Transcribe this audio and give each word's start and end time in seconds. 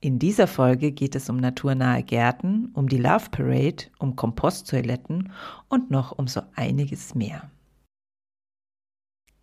In 0.00 0.20
dieser 0.20 0.46
Folge 0.46 0.92
geht 0.92 1.16
es 1.16 1.28
um 1.28 1.38
naturnahe 1.38 2.04
Gärten, 2.04 2.70
um 2.74 2.88
die 2.88 2.98
Love 2.98 3.30
Parade, 3.32 3.86
um 3.98 4.14
Komposttoiletten 4.14 5.32
und 5.68 5.90
noch 5.90 6.12
um 6.12 6.28
so 6.28 6.40
einiges 6.54 7.16
mehr. 7.16 7.50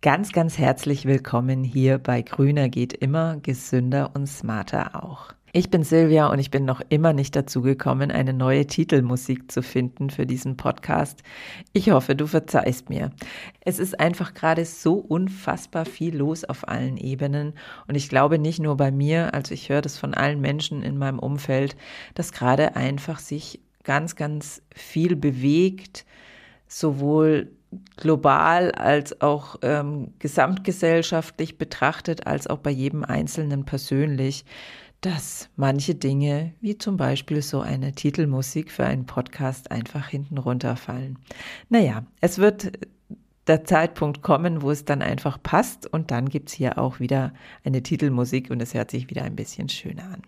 Ganz, 0.00 0.32
ganz 0.32 0.56
herzlich 0.56 1.04
willkommen 1.04 1.62
hier 1.62 1.98
bei 1.98 2.22
Grüner 2.22 2.70
geht 2.70 2.94
immer, 2.94 3.36
gesünder 3.36 4.12
und 4.14 4.28
smarter 4.28 5.04
auch. 5.04 5.35
Ich 5.56 5.70
bin 5.70 5.84
Silvia 5.84 6.26
und 6.26 6.38
ich 6.38 6.50
bin 6.50 6.66
noch 6.66 6.82
immer 6.90 7.14
nicht 7.14 7.34
dazu 7.34 7.62
gekommen, 7.62 8.10
eine 8.10 8.34
neue 8.34 8.66
Titelmusik 8.66 9.50
zu 9.50 9.62
finden 9.62 10.10
für 10.10 10.26
diesen 10.26 10.58
Podcast. 10.58 11.22
Ich 11.72 11.90
hoffe, 11.92 12.14
du 12.14 12.26
verzeihst 12.26 12.90
mir. 12.90 13.10
Es 13.62 13.78
ist 13.78 13.98
einfach 13.98 14.34
gerade 14.34 14.66
so 14.66 14.96
unfassbar 14.96 15.86
viel 15.86 16.14
los 16.14 16.44
auf 16.44 16.68
allen 16.68 16.98
Ebenen 16.98 17.54
und 17.88 17.94
ich 17.94 18.10
glaube 18.10 18.38
nicht 18.38 18.58
nur 18.58 18.76
bei 18.76 18.90
mir, 18.90 19.32
also 19.32 19.54
ich 19.54 19.70
höre 19.70 19.80
das 19.80 19.96
von 19.96 20.12
allen 20.12 20.42
Menschen 20.42 20.82
in 20.82 20.98
meinem 20.98 21.18
Umfeld, 21.18 21.74
dass 22.12 22.32
gerade 22.32 22.76
einfach 22.76 23.18
sich 23.18 23.58
ganz, 23.82 24.14
ganz 24.14 24.60
viel 24.74 25.16
bewegt, 25.16 26.04
sowohl 26.68 27.50
global 27.96 28.72
als 28.72 29.22
auch 29.22 29.56
ähm, 29.62 30.12
gesamtgesellschaftlich 30.18 31.56
betrachtet, 31.56 32.26
als 32.26 32.46
auch 32.46 32.58
bei 32.58 32.70
jedem 32.70 33.04
Einzelnen 33.04 33.64
persönlich 33.64 34.44
dass 35.00 35.48
manche 35.56 35.94
Dinge, 35.94 36.54
wie 36.60 36.78
zum 36.78 36.96
Beispiel 36.96 37.42
so 37.42 37.60
eine 37.60 37.92
Titelmusik 37.92 38.70
für 38.70 38.86
einen 38.86 39.06
Podcast, 39.06 39.70
einfach 39.70 40.08
hinten 40.08 40.38
runterfallen. 40.38 41.18
Naja, 41.68 42.04
es 42.20 42.38
wird 42.38 42.72
der 43.46 43.64
Zeitpunkt 43.64 44.22
kommen, 44.22 44.62
wo 44.62 44.70
es 44.70 44.84
dann 44.84 45.02
einfach 45.02 45.40
passt 45.42 45.86
und 45.86 46.10
dann 46.10 46.28
gibt 46.28 46.48
es 46.48 46.54
hier 46.54 46.78
auch 46.78 46.98
wieder 46.98 47.32
eine 47.64 47.82
Titelmusik 47.82 48.50
und 48.50 48.60
es 48.60 48.74
hört 48.74 48.90
sich 48.90 49.08
wieder 49.08 49.22
ein 49.22 49.36
bisschen 49.36 49.68
schöner 49.68 50.04
an. 50.04 50.22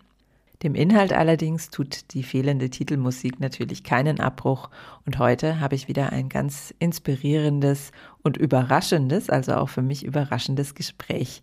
Dem 0.63 0.75
Inhalt 0.75 1.13
allerdings 1.13 1.69
tut 1.69 2.13
die 2.13 2.21
fehlende 2.21 2.69
Titelmusik 2.69 3.39
natürlich 3.39 3.85
keinen 3.85 4.19
Abbruch 4.19 4.69
und 5.05 5.17
heute 5.17 5.61
habe 5.61 5.75
ich 5.75 5.87
wieder 5.87 6.11
ein 6.11 6.27
ganz 6.27 6.73
inspirierendes 6.79 7.91
und 8.23 8.35
überraschendes, 8.35 9.29
also 9.29 9.53
auch 9.53 9.69
für 9.69 9.81
mich 9.81 10.03
überraschendes 10.03 10.75
Gespräch 10.75 11.39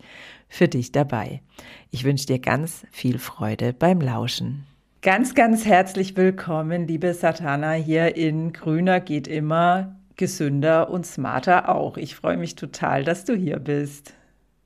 für 0.47 0.67
dich 0.67 0.91
dabei. 0.91 1.41
Ich 1.89 2.03
wünsche 2.03 2.27
dir 2.27 2.37
ganz 2.37 2.85
viel 2.91 3.17
Freude 3.17 3.73
beim 3.73 4.01
Lauschen. 4.01 4.65
Ganz, 5.01 5.33
ganz 5.33 5.65
herzlich 5.65 6.15
willkommen, 6.15 6.85
liebe 6.85 7.11
Satana, 7.15 7.71
hier 7.71 8.15
in 8.15 8.53
Grüner 8.53 8.99
geht 8.99 9.27
immer, 9.27 9.95
gesünder 10.15 10.91
und 10.91 11.07
smarter 11.07 11.69
auch. 11.69 11.97
Ich 11.97 12.15
freue 12.15 12.37
mich 12.37 12.53
total, 12.53 13.03
dass 13.03 13.25
du 13.25 13.35
hier 13.35 13.57
bist. 13.57 14.13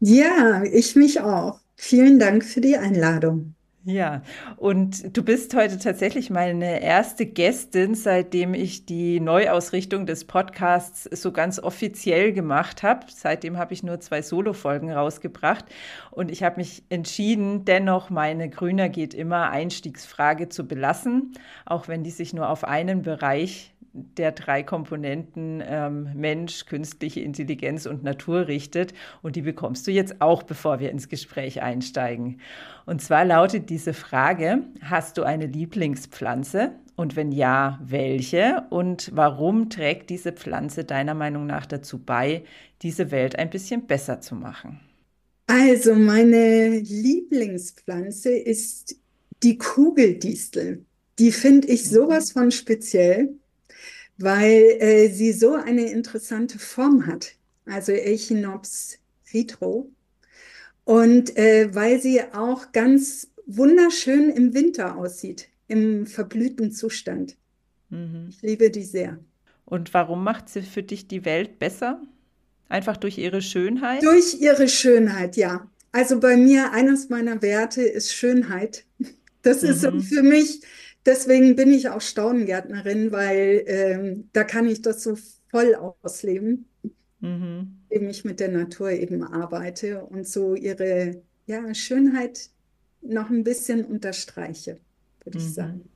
Ja, 0.01 0.63
ich 0.63 0.97
mich 0.97 1.21
auch. 1.21 1.61
Vielen 1.77 2.19
Dank 2.19 2.43
für 2.43 2.59
die 2.59 2.75
Einladung. 2.75 3.55
Ja, 3.83 4.21
und 4.57 5.17
du 5.17 5.23
bist 5.23 5.55
heute 5.55 5.79
tatsächlich 5.79 6.29
meine 6.29 6.83
erste 6.83 7.25
Gästin, 7.25 7.95
seitdem 7.95 8.53
ich 8.53 8.85
die 8.85 9.19
Neuausrichtung 9.19 10.05
des 10.05 10.25
Podcasts 10.25 11.05
so 11.05 11.31
ganz 11.31 11.57
offiziell 11.57 12.31
gemacht 12.31 12.83
habe. 12.83 13.07
Seitdem 13.09 13.57
habe 13.57 13.73
ich 13.73 13.81
nur 13.81 13.99
zwei 13.99 14.21
Solo-Folgen 14.21 14.91
rausgebracht 14.91 15.65
und 16.11 16.29
ich 16.29 16.43
habe 16.43 16.57
mich 16.57 16.83
entschieden, 16.89 17.65
dennoch 17.65 18.11
meine 18.11 18.51
Grüner 18.51 18.87
geht 18.87 19.15
immer 19.15 19.49
Einstiegsfrage 19.49 20.47
zu 20.47 20.67
belassen, 20.67 21.33
auch 21.65 21.87
wenn 21.87 22.03
die 22.03 22.11
sich 22.11 22.35
nur 22.35 22.49
auf 22.49 22.63
einen 22.63 23.01
Bereich 23.01 23.73
der 23.93 24.31
drei 24.31 24.63
Komponenten 24.63 25.61
ähm, 25.65 26.09
Mensch, 26.15 26.65
künstliche 26.65 27.21
Intelligenz 27.21 27.85
und 27.85 28.03
Natur 28.03 28.47
richtet. 28.47 28.93
Und 29.21 29.35
die 29.35 29.41
bekommst 29.41 29.85
du 29.87 29.91
jetzt 29.91 30.21
auch, 30.21 30.43
bevor 30.43 30.79
wir 30.79 30.91
ins 30.91 31.09
Gespräch 31.09 31.61
einsteigen. 31.61 32.39
Und 32.85 33.01
zwar 33.01 33.25
lautet 33.25 33.69
diese 33.69 33.93
Frage, 33.93 34.63
hast 34.81 35.17
du 35.17 35.23
eine 35.23 35.45
Lieblingspflanze? 35.45 36.71
Und 36.95 37.15
wenn 37.15 37.31
ja, 37.31 37.79
welche? 37.83 38.63
Und 38.69 39.11
warum 39.13 39.69
trägt 39.69 40.09
diese 40.09 40.31
Pflanze 40.31 40.83
deiner 40.83 41.13
Meinung 41.13 41.45
nach 41.45 41.65
dazu 41.65 41.99
bei, 41.99 42.43
diese 42.81 43.11
Welt 43.11 43.37
ein 43.37 43.49
bisschen 43.49 43.87
besser 43.87 44.21
zu 44.21 44.35
machen? 44.35 44.79
Also 45.47 45.95
meine 45.95 46.79
Lieblingspflanze 46.79 48.31
ist 48.31 48.95
die 49.43 49.57
Kugeldistel. 49.57 50.85
Die 51.19 51.31
finde 51.31 51.67
ich 51.67 51.89
sowas 51.89 52.31
von 52.31 52.51
speziell 52.51 53.35
weil 54.23 54.77
äh, 54.79 55.09
sie 55.09 55.31
so 55.31 55.55
eine 55.55 55.89
interessante 55.91 56.59
Form 56.59 57.05
hat, 57.07 57.33
also 57.65 57.91
Echinops 57.91 58.97
retro. 59.33 59.89
Und 60.83 61.37
äh, 61.37 61.73
weil 61.73 62.01
sie 62.01 62.21
auch 62.33 62.71
ganz 62.71 63.29
wunderschön 63.45 64.29
im 64.29 64.53
Winter 64.53 64.97
aussieht, 64.97 65.47
im 65.67 66.07
verblühten 66.07 66.71
Zustand. 66.71 67.37
Mhm. 67.89 68.27
Ich 68.29 68.41
liebe 68.41 68.71
die 68.71 68.83
sehr. 68.83 69.19
Und 69.65 69.93
warum 69.93 70.23
macht 70.23 70.49
sie 70.49 70.63
für 70.63 70.83
dich 70.83 71.07
die 71.07 71.23
Welt 71.23 71.59
besser? 71.59 72.01
Einfach 72.67 72.97
durch 72.97 73.17
ihre 73.17 73.41
Schönheit? 73.41 74.03
Durch 74.03 74.39
ihre 74.39 74.67
Schönheit, 74.67 75.37
ja. 75.37 75.69
Also 75.91 76.19
bei 76.19 76.37
mir, 76.37 76.71
eines 76.71 77.09
meiner 77.09 77.41
Werte 77.41 77.81
ist 77.81 78.13
Schönheit. 78.13 78.85
Das 79.43 79.61
mhm. 79.61 79.69
ist 79.69 80.07
für 80.07 80.23
mich 80.23 80.61
deswegen 81.05 81.55
bin 81.55 81.71
ich 81.71 81.89
auch 81.89 82.01
Staudengärtnerin, 82.01 83.11
weil 83.11 83.63
ähm, 83.67 84.29
da 84.33 84.43
kann 84.43 84.67
ich 84.67 84.81
das 84.81 85.03
so 85.03 85.17
voll 85.49 85.75
ausleben, 85.75 86.65
mhm. 87.19 87.79
indem 87.89 88.09
ich 88.09 88.25
mit 88.25 88.39
der 88.39 88.49
Natur 88.49 88.91
eben 88.91 89.23
arbeite 89.23 90.05
und 90.05 90.27
so 90.27 90.55
ihre 90.55 91.21
ja, 91.45 91.73
Schönheit 91.73 92.49
noch 93.01 93.29
ein 93.29 93.43
bisschen 93.43 93.85
unterstreiche, 93.85 94.79
würde 95.23 95.39
mhm. 95.39 95.45
ich 95.45 95.53
sagen. 95.53 95.89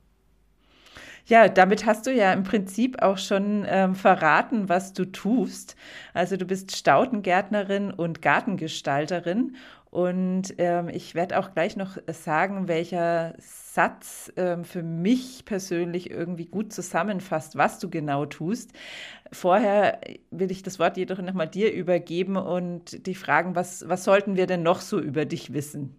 Ja, 1.28 1.48
damit 1.48 1.86
hast 1.86 2.06
du 2.06 2.12
ja 2.12 2.32
im 2.32 2.44
Prinzip 2.44 3.02
auch 3.02 3.18
schon 3.18 3.66
ähm, 3.68 3.96
verraten, 3.96 4.68
was 4.68 4.92
du 4.92 5.04
tust. 5.06 5.74
Also 6.14 6.36
du 6.36 6.44
bist 6.44 6.76
Staudengärtnerin 6.76 7.90
und 7.90 8.22
Gartengestalterin. 8.22 9.56
Und 9.90 10.54
ähm, 10.58 10.88
ich 10.88 11.14
werde 11.14 11.38
auch 11.38 11.52
gleich 11.52 11.76
noch 11.76 11.96
sagen, 12.12 12.68
welcher 12.68 13.34
Satz 13.38 14.32
ähm, 14.36 14.64
für 14.64 14.82
mich 14.82 15.44
persönlich 15.46 16.10
irgendwie 16.10 16.46
gut 16.46 16.72
zusammenfasst, 16.72 17.56
was 17.56 17.78
du 17.78 17.88
genau 17.88 18.26
tust. 18.26 18.72
Vorher 19.32 20.00
will 20.30 20.50
ich 20.50 20.62
das 20.62 20.78
Wort 20.78 20.96
jedoch 20.96 21.20
nochmal 21.22 21.48
dir 21.48 21.72
übergeben 21.72 22.36
und 22.36 23.06
dich 23.06 23.18
fragen, 23.18 23.54
was, 23.56 23.88
was 23.88 24.04
sollten 24.04 24.36
wir 24.36 24.46
denn 24.46 24.62
noch 24.62 24.80
so 24.80 25.00
über 25.00 25.24
dich 25.24 25.52
wissen? 25.52 25.96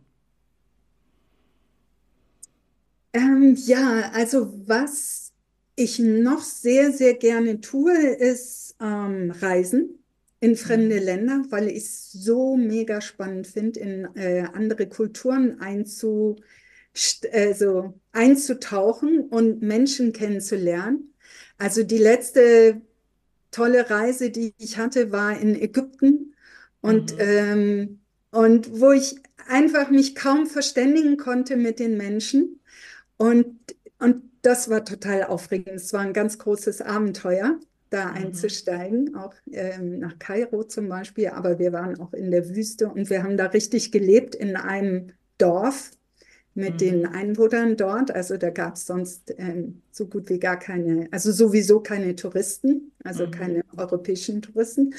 Ähm, 3.13 3.55
ja, 3.65 4.11
also 4.13 4.53
was 4.67 5.33
ich 5.75 5.99
noch 5.99 6.41
sehr, 6.41 6.91
sehr 6.91 7.13
gerne 7.15 7.61
tue, 7.61 7.93
ist 7.95 8.75
ähm, 8.81 9.31
Reisen 9.31 9.99
in 10.39 10.55
fremde. 10.55 10.99
Länder, 10.99 11.43
weil 11.49 11.67
ich 11.67 11.83
es 11.83 12.11
so 12.11 12.55
mega 12.55 13.01
spannend 13.01 13.47
finde, 13.47 13.79
in 13.79 14.15
äh, 14.15 14.45
andere 14.53 14.87
Kulturen 14.87 15.59
einzu, 15.59 16.35
also 17.31 17.93
einzutauchen 18.11 19.21
und 19.21 19.61
Menschen 19.61 20.13
kennenzulernen. 20.13 21.13
Also 21.57 21.83
die 21.83 21.97
letzte 21.97 22.81
tolle 23.51 23.89
Reise, 23.89 24.29
die 24.29 24.53
ich 24.57 24.77
hatte, 24.77 25.11
war 25.11 25.39
in 25.39 25.55
Ägypten 25.59 26.35
und, 26.81 27.13
mhm. 27.13 27.19
ähm, 27.19 27.99
und 28.31 28.79
wo 28.79 28.91
ich 28.91 29.15
einfach 29.47 29.89
mich 29.89 30.15
kaum 30.15 30.45
verständigen 30.45 31.17
konnte 31.17 31.55
mit 31.55 31.79
den 31.79 31.97
Menschen. 31.97 32.59
Und, 33.17 33.57
und 33.99 34.23
das 34.41 34.69
war 34.69 34.85
total 34.85 35.23
aufregend. 35.23 35.75
Es 35.75 35.93
war 35.93 36.01
ein 36.01 36.13
ganz 36.13 36.37
großes 36.37 36.81
Abenteuer, 36.81 37.59
da 37.89 38.07
mhm. 38.07 38.15
einzusteigen, 38.15 39.15
auch 39.15 39.33
ähm, 39.51 39.99
nach 39.99 40.19
Kairo 40.19 40.63
zum 40.63 40.89
Beispiel. 40.89 41.27
Aber 41.29 41.59
wir 41.59 41.73
waren 41.73 41.99
auch 41.99 42.13
in 42.13 42.31
der 42.31 42.49
Wüste 42.49 42.89
und 42.89 43.09
wir 43.09 43.23
haben 43.23 43.37
da 43.37 43.47
richtig 43.47 43.91
gelebt 43.91 44.35
in 44.35 44.55
einem 44.55 45.07
Dorf 45.37 45.91
mit 46.57 46.73
mhm. 46.73 46.77
den 46.77 47.05
Einwohnern 47.05 47.77
dort. 47.77 48.11
Also 48.11 48.35
da 48.37 48.49
gab 48.49 48.75
es 48.75 48.85
sonst 48.87 49.33
ähm, 49.37 49.83
so 49.91 50.07
gut 50.07 50.29
wie 50.29 50.39
gar 50.39 50.57
keine, 50.57 51.07
also 51.11 51.31
sowieso 51.31 51.79
keine 51.79 52.15
Touristen, 52.15 52.91
also 53.03 53.27
mhm. 53.27 53.31
keine 53.31 53.61
europäischen 53.77 54.41
Touristen. 54.41 54.95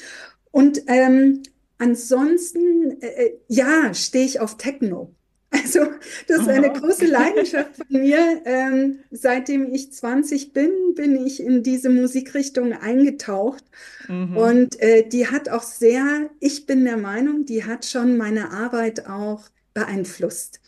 Und 0.51 0.83
ähm, 0.87 1.43
ansonsten, 1.77 3.01
äh, 3.01 3.07
äh 3.07 3.39
ja, 3.47 3.93
stehe 3.93 4.25
ich 4.25 4.39
auf 4.39 4.57
Techno. 4.57 5.13
Also 5.51 5.79
das 6.27 6.41
ist 6.41 6.47
eine 6.47 6.71
große 6.71 7.07
Leidenschaft 7.07 7.75
von 7.77 7.87
mir. 7.89 8.41
Ähm, 8.45 8.99
seitdem 9.09 9.73
ich 9.73 9.91
20 9.91 10.53
bin, 10.53 10.71
bin 10.95 11.25
ich 11.25 11.41
in 11.41 11.63
diese 11.63 11.89
Musikrichtung 11.89 12.73
eingetaucht. 12.73 13.63
Mhm. 14.07 14.37
Und 14.37 14.79
äh, 14.79 15.07
die 15.07 15.27
hat 15.27 15.49
auch 15.49 15.63
sehr, 15.63 16.29
ich 16.39 16.65
bin 16.65 16.85
der 16.85 16.97
Meinung, 16.97 17.45
die 17.45 17.65
hat 17.65 17.85
schon 17.85 18.17
meine 18.17 18.51
Arbeit 18.51 19.07
auch 19.07 19.49
beeinflusst. 19.73 20.59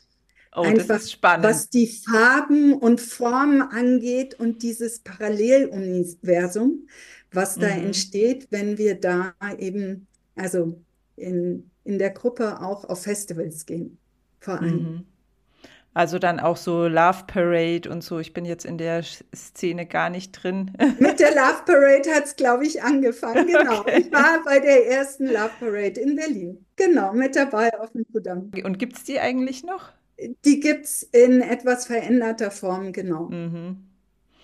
Oh, 0.55 0.63
Einfach, 0.63 0.87
das 0.87 1.03
ist 1.03 1.11
spannend. 1.13 1.45
Was 1.45 1.69
die 1.69 1.87
Farben 1.87 2.73
und 2.73 2.99
Formen 2.99 3.61
angeht 3.61 4.37
und 4.39 4.63
dieses 4.63 4.99
Paralleluniversum, 4.99 6.87
was 7.31 7.55
da 7.55 7.67
mhm. 7.67 7.85
entsteht, 7.85 8.47
wenn 8.49 8.77
wir 8.77 8.95
da 8.95 9.33
eben, 9.59 10.07
also 10.35 10.77
in, 11.15 11.69
in 11.85 11.99
der 11.99 12.09
Gruppe 12.09 12.61
auch 12.61 12.83
auf 12.83 13.03
Festivals 13.03 13.65
gehen, 13.65 13.97
vor 14.41 14.59
allem. 14.59 14.73
Mhm. 14.73 15.05
Also 15.93 16.19
dann 16.19 16.39
auch 16.39 16.55
so 16.55 16.87
Love 16.87 17.25
Parade 17.27 17.89
und 17.89 18.01
so. 18.01 18.19
Ich 18.19 18.33
bin 18.33 18.45
jetzt 18.45 18.65
in 18.65 18.77
der 18.77 19.03
Szene 19.35 19.85
gar 19.85 20.09
nicht 20.09 20.31
drin. 20.31 20.71
Mit 20.99 21.19
der 21.19 21.31
Love 21.31 21.63
Parade 21.65 22.09
hat 22.15 22.25
es, 22.25 22.35
glaube 22.35 22.65
ich, 22.65 22.81
angefangen. 22.81 23.47
Genau. 23.47 23.71
Okay. 23.81 24.01
Ich 24.01 24.11
war 24.11 24.43
bei 24.43 24.59
der 24.59 24.87
ersten 24.87 25.25
Love 25.25 25.51
Parade 25.59 25.99
in 25.99 26.15
Berlin. 26.15 26.65
Genau, 26.75 27.13
mit 27.13 27.35
dabei 27.35 27.77
auf 27.79 27.91
dem 27.91 28.05
Kudamm. 28.11 28.51
Und 28.63 28.77
gibt 28.79 28.97
es 28.97 29.03
die 29.03 29.19
eigentlich 29.19 29.63
noch? 29.63 29.89
Die 30.45 30.59
gibt 30.59 30.85
es 30.85 31.03
in 31.03 31.41
etwas 31.41 31.85
veränderter 31.85 32.51
Form, 32.51 32.91
genau. 32.91 33.29
Mhm. 33.29 33.90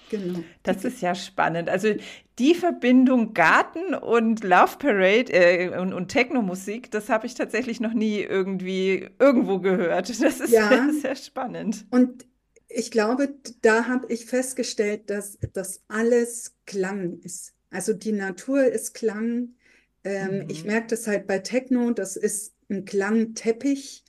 Genau. 0.10 0.40
Das 0.64 0.84
ist 0.86 1.02
ja 1.02 1.16
spannend. 1.16 1.70
Also 1.70 1.94
die 2.40 2.56
Verbindung 2.56 3.34
Garten 3.34 3.94
und 3.94 4.44
Love 4.44 4.78
Parade 4.80 5.32
äh, 5.32 5.78
und, 5.78 5.94
und 5.94 6.10
Techno-Musik, 6.10 6.92
das 6.92 7.10
habe 7.10 7.26
ich 7.26 7.34
tatsächlich 7.34 7.80
noch 7.80 7.94
nie 7.94 8.22
irgendwie 8.22 9.10
irgendwo 9.20 9.60
gehört. 9.60 10.10
Das 10.10 10.20
ist 10.20 10.52
ja. 10.52 10.70
sehr, 10.70 10.94
sehr 11.02 11.16
spannend. 11.16 11.86
Und 11.90 12.26
ich 12.70 12.92
glaube, 12.92 13.34
da 13.62 13.88
habe 13.88 14.12
ich 14.12 14.26
festgestellt, 14.26 15.10
dass 15.10 15.38
das 15.54 15.84
alles 15.88 16.56
Klang 16.66 17.20
ist. 17.22 17.54
Also 17.70 17.94
die 17.94 18.12
Natur 18.12 18.64
ist 18.66 18.94
Klang. 18.94 19.56
Ähm, 20.04 20.44
mhm. 20.44 20.50
Ich 20.50 20.64
merke 20.64 20.88
das 20.88 21.08
halt 21.08 21.28
bei 21.28 21.40
Techno, 21.40 21.92
das 21.92 22.16
ist 22.16 22.56
ein 22.70 22.86
Klangteppich. 22.86 24.04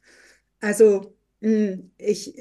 Also 0.61 1.18
ich, 1.41 2.35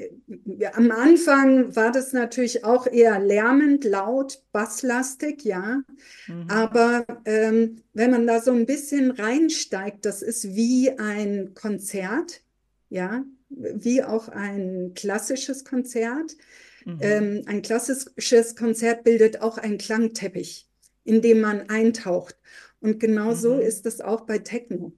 ja, 0.44 0.74
am 0.74 0.90
Anfang 0.90 1.76
war 1.76 1.92
das 1.92 2.12
natürlich 2.12 2.64
auch 2.64 2.88
eher 2.88 3.20
lärmend, 3.20 3.84
laut, 3.84 4.42
basslastig, 4.50 5.44
ja. 5.44 5.82
Mhm. 6.26 6.46
Aber 6.48 7.06
ähm, 7.24 7.82
wenn 7.94 8.10
man 8.10 8.26
da 8.26 8.40
so 8.40 8.50
ein 8.50 8.66
bisschen 8.66 9.12
reinsteigt, 9.12 10.04
das 10.04 10.22
ist 10.22 10.56
wie 10.56 10.90
ein 10.98 11.54
Konzert, 11.54 12.42
ja, 12.90 13.24
wie 13.50 14.02
auch 14.02 14.28
ein 14.28 14.92
klassisches 14.94 15.64
Konzert. 15.64 16.36
Mhm. 16.84 16.98
Ähm, 17.00 17.42
ein 17.46 17.62
klassisches 17.62 18.56
Konzert 18.56 19.04
bildet 19.04 19.42
auch 19.42 19.58
einen 19.58 19.78
Klangteppich, 19.78 20.66
in 21.04 21.22
dem 21.22 21.40
man 21.40 21.68
eintaucht. 21.70 22.36
Und 22.80 22.98
genau 22.98 23.30
mhm. 23.30 23.36
so 23.36 23.58
ist 23.58 23.86
es 23.86 24.00
auch 24.00 24.22
bei 24.22 24.38
Techno. 24.38 24.92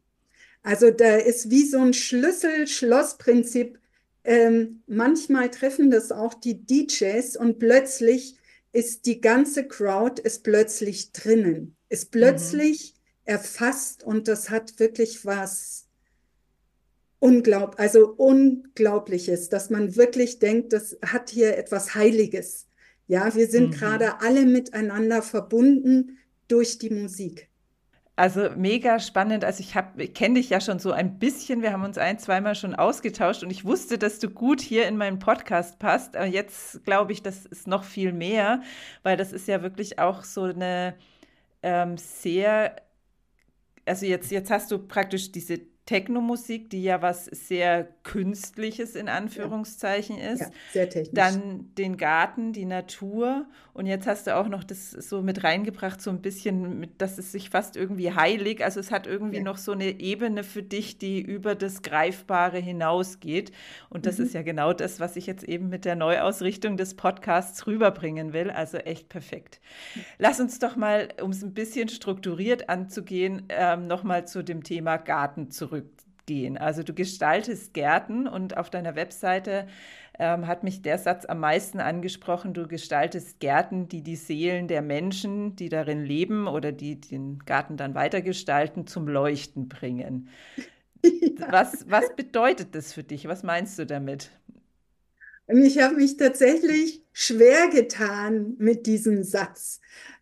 Also 0.62 0.91
da 0.91 1.17
ist 1.17 1.50
wie 1.50 1.67
so 1.67 1.79
ein 1.81 1.93
Schlüssel-Schloss-Prinzip 1.93 3.80
ähm, 4.25 4.83
manchmal 4.87 5.51
treffen 5.51 5.91
das 5.91 6.13
auch 6.13 6.35
die 6.35 6.65
DJs 6.65 7.37
und 7.37 7.59
plötzlich 7.59 8.37
ist 8.73 9.07
die 9.07 9.21
ganze 9.21 9.67
Crowd 9.67 10.23
ist 10.23 10.45
plötzlich 10.45 11.13
drinnen, 11.13 11.77
ist 11.89 12.11
plötzlich 12.13 12.95
mhm. 12.95 13.33
erfasst 13.33 14.05
und 14.05 14.29
das 14.29 14.51
hat 14.51 14.79
wirklich 14.79 15.25
was 15.25 15.87
unglaub, 17.19 17.75
also 17.79 18.15
unglaubliches, 18.15 19.49
dass 19.49 19.71
man 19.71 19.97
wirklich 19.97 20.39
denkt, 20.39 20.73
das 20.73 20.97
hat 21.05 21.31
hier 21.31 21.57
etwas 21.57 21.95
Heiliges. 21.95 22.67
Ja, 23.07 23.35
wir 23.35 23.49
sind 23.49 23.69
mhm. 23.69 23.73
gerade 23.73 24.21
alle 24.21 24.47
miteinander 24.47 25.23
verbunden 25.23 26.19
durch 26.49 26.79
die 26.79 26.91
Musik. 26.91 27.50
Also 28.21 28.51
mega 28.55 28.99
spannend. 28.99 29.47
Also 29.47 29.61
ich 29.61 29.75
habe, 29.75 30.07
kenne 30.09 30.35
dich 30.35 30.51
ja 30.51 30.61
schon 30.61 30.79
so 30.79 30.93
ein 30.93 31.19
bisschen. 31.19 31.63
Wir 31.63 31.73
haben 31.73 31.85
uns 31.85 31.97
ein, 31.97 32.19
zweimal 32.19 32.55
schon 32.55 32.75
ausgetauscht 32.75 33.43
und 33.43 33.49
ich 33.49 33.65
wusste, 33.65 33.97
dass 33.97 34.19
du 34.19 34.29
gut 34.29 34.61
hier 34.61 34.87
in 34.89 34.99
meinen 34.99 35.19
Podcast 35.19 35.79
passt. 35.79 36.19
Aber 36.19 36.27
jetzt 36.27 36.85
glaube 36.85 37.13
ich, 37.13 37.23
das 37.23 37.47
ist 37.47 37.67
noch 37.67 37.83
viel 37.83 38.13
mehr, 38.13 38.61
weil 39.03 39.17
das 39.17 39.33
ist 39.33 39.49
ja 39.49 39.63
wirklich 39.63 39.99
auch 39.99 40.23
so 40.23 40.43
eine 40.43 40.97
ähm, 41.63 41.97
sehr, 41.97 42.77
also 43.87 44.05
jetzt, 44.05 44.31
jetzt 44.31 44.51
hast 44.51 44.71
du 44.71 44.79
praktisch 44.87 45.33
diese 45.33 45.59
Techno-Musik, 45.91 46.71
die 46.71 46.85
ja 46.85 47.03
was 47.03 47.25
sehr 47.25 47.89
Künstliches 48.05 48.95
in 48.95 49.09
Anführungszeichen 49.09 50.19
ja. 50.19 50.31
ist. 50.31 50.41
Ja, 50.43 50.51
sehr 50.73 50.89
technisch. 50.89 51.15
Dann 51.15 51.75
den 51.77 51.97
Garten, 51.97 52.53
die 52.53 52.65
Natur. 52.65 53.47
Und 53.73 53.87
jetzt 53.87 54.07
hast 54.07 54.29
du 54.29 54.37
auch 54.37 54.47
noch 54.47 54.63
das 54.63 54.93
so 54.93 55.21
mit 55.21 55.43
reingebracht, 55.43 56.01
so 56.01 56.11
ein 56.11 56.23
bisschen, 56.23 56.79
mit, 56.79 57.03
dass 57.03 57.19
es 57.19 57.33
sich 57.33 57.51
fast 57.51 57.77
irgendwie 57.77 58.13
heilig, 58.13 58.63
also 58.63 58.79
es 58.79 58.93
hat 58.93 59.09
irgendwie 59.09 59.39
ja. 59.39 59.43
noch 59.43 59.57
so 59.57 59.73
eine 59.73 59.99
Ebene 59.99 60.45
für 60.45 60.63
dich, 60.63 60.99
die 60.99 61.21
über 61.21 61.57
das 61.57 61.83
Greifbare 61.83 62.59
hinausgeht. 62.59 63.51
Und 63.89 64.07
das 64.07 64.19
mhm. 64.19 64.27
ist 64.27 64.35
ja 64.35 64.43
genau 64.43 64.73
das, 64.73 65.01
was 65.01 65.17
ich 65.17 65.27
jetzt 65.27 65.43
eben 65.43 65.71
mit 65.71 65.85
der 65.85 65.97
Neuausrichtung 65.97 66.77
des 66.77 66.95
Podcasts 66.95 67.67
rüberbringen 67.67 68.33
will. 68.33 68.51
Also 68.53 68.79
echt 68.79 69.09
perfekt. 69.09 69.61
Lass 70.19 70.39
uns 70.39 70.61
doch 70.61 70.77
mal, 70.77 71.09
um 71.21 71.31
es 71.31 71.43
ein 71.43 71.53
bisschen 71.53 71.89
strukturiert 71.89 72.69
anzugehen, 72.69 73.43
ähm, 73.49 73.89
nochmal 73.89 74.29
zu 74.29 74.45
dem 74.45 74.63
Thema 74.63 74.97
Garten 74.97 75.51
zurück 75.51 75.80
zurückgehen. 76.31 76.56
Also 76.59 76.82
du 76.82 76.94
gestaltest 76.94 77.75
Gärten 77.75 78.27
und 78.27 78.56
auf 78.56 78.71
deiner 78.71 78.94
Webseite 78.94 79.67
ähm, 80.19 80.47
hat 80.47 80.65
mich 80.65 80.82
der 80.82 80.99
Satz 80.99 81.25
am 81.25 81.41
meisten 81.41 81.81
angesprochen. 81.81 82.55
Du 82.55 82.67
gestaltest 82.67 83.41
Gärten, 83.41 83.88
die 83.88 84.03
die 84.03 84.17
Seelen 84.17 84.69
der 84.69 84.82
Menschen, 84.82 85.56
die 85.56 85.69
darin 85.69 86.05
leben 86.05 86.47
oder 86.47 86.73
die 86.73 87.00
den 87.00 87.41
Garten 87.41 87.77
dann 87.77 87.94
weitergestalten, 87.94 88.87
zum 88.87 89.09
Leuchten 89.09 89.69
bringen. 89.69 90.29
Ja. 91.03 91.50
Was, 91.50 91.88
was 91.88 92.15
bedeutet 92.15 92.75
das 92.75 92.93
für 92.93 93.03
dich? 93.03 93.26
Was 93.26 93.43
meinst 93.43 93.79
du 93.79 93.87
damit? 93.87 94.31
Ich 95.49 95.79
habe 95.79 95.94
mich 95.94 96.19
tatsächlich 96.19 97.03
schwer 97.15 97.69
getan 97.69 98.55
mit 98.59 98.85
diesem 98.85 99.25
Satz, 99.25 99.81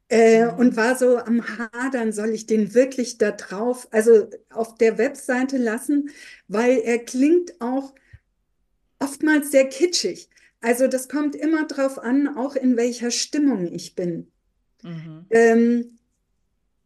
äh, 0.08 0.46
und 0.46 0.76
war 0.76 0.96
so 0.96 1.18
am 1.18 1.44
Hadern, 1.46 2.12
soll 2.12 2.30
ich 2.30 2.46
den 2.46 2.74
wirklich 2.74 3.18
da 3.18 3.30
drauf, 3.30 3.88
also 3.90 4.28
auf 4.50 4.74
der 4.76 4.98
Webseite 4.98 5.58
lassen, 5.58 6.10
weil 6.48 6.78
er 6.78 6.98
klingt 6.98 7.60
auch 7.60 7.94
oftmals 8.98 9.50
sehr 9.50 9.68
kitschig. 9.68 10.28
Also 10.60 10.88
das 10.88 11.08
kommt 11.08 11.36
immer 11.36 11.66
drauf 11.66 11.98
an, 11.98 12.36
auch 12.36 12.56
in 12.56 12.76
welcher 12.76 13.10
Stimmung 13.10 13.72
ich 13.72 13.94
bin. 13.94 14.28
Mhm. 14.82 15.26
Ähm, 15.30 15.98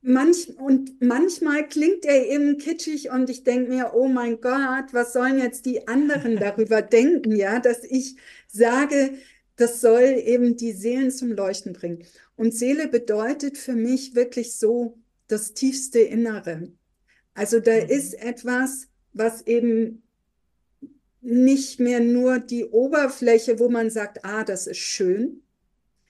manch, 0.03 0.49
und 0.59 1.01
manchmal 1.01 1.67
klingt 1.69 2.05
er 2.05 2.27
eben 2.29 2.59
kitschig 2.59 3.11
und 3.11 3.31
ich 3.31 3.45
denke 3.45 3.71
mir, 3.71 3.93
oh 3.95 4.09
mein 4.09 4.41
Gott, 4.41 4.93
was 4.93 5.13
sollen 5.13 5.39
jetzt 5.39 5.65
die 5.65 5.89
anderen 5.89 6.37
darüber 6.41 6.83
denken, 6.83 7.35
ja, 7.35 7.61
dass 7.61 7.85
ich 7.85 8.17
sage, 8.49 9.15
das 9.57 9.81
soll 9.81 10.03
eben 10.25 10.57
die 10.57 10.73
Seelen 10.73 11.11
zum 11.11 11.33
Leuchten 11.33 11.73
bringen. 11.73 12.05
Und 12.43 12.53
Seele 12.53 12.89
bedeutet 12.89 13.57
für 13.57 13.75
mich 13.75 14.17
wirklich 14.17 14.57
so 14.57 14.99
das 15.29 15.55
tiefste 15.55 16.01
Innere. 16.01 16.73
Also 17.35 17.61
da 17.61 17.73
mhm. 17.73 17.89
ist 17.89 18.15
etwas, 18.15 18.89
was 19.13 19.47
eben 19.47 20.03
nicht 21.21 21.79
mehr 21.79 22.01
nur 22.01 22.41
die 22.41 22.65
Oberfläche, 22.65 23.61
wo 23.61 23.69
man 23.69 23.91
sagt, 23.91 24.25
ah, 24.25 24.43
das 24.43 24.67
ist 24.67 24.79
schön, 24.79 25.45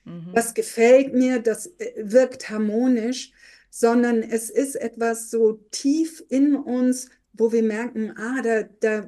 mhm. 0.05 0.31
das 0.33 0.55
gefällt 0.55 1.13
mir, 1.13 1.37
das 1.37 1.67
äh, 1.77 1.91
wirkt 1.97 2.49
harmonisch, 2.49 3.31
sondern 3.69 4.23
es 4.23 4.49
ist 4.49 4.73
etwas 4.73 5.29
so 5.29 5.63
tief 5.69 6.25
in 6.29 6.55
uns, 6.55 7.09
wo 7.33 7.51
wir 7.51 7.61
merken, 7.61 8.11
ah, 8.17 8.41
da, 8.41 8.63
da 8.79 9.07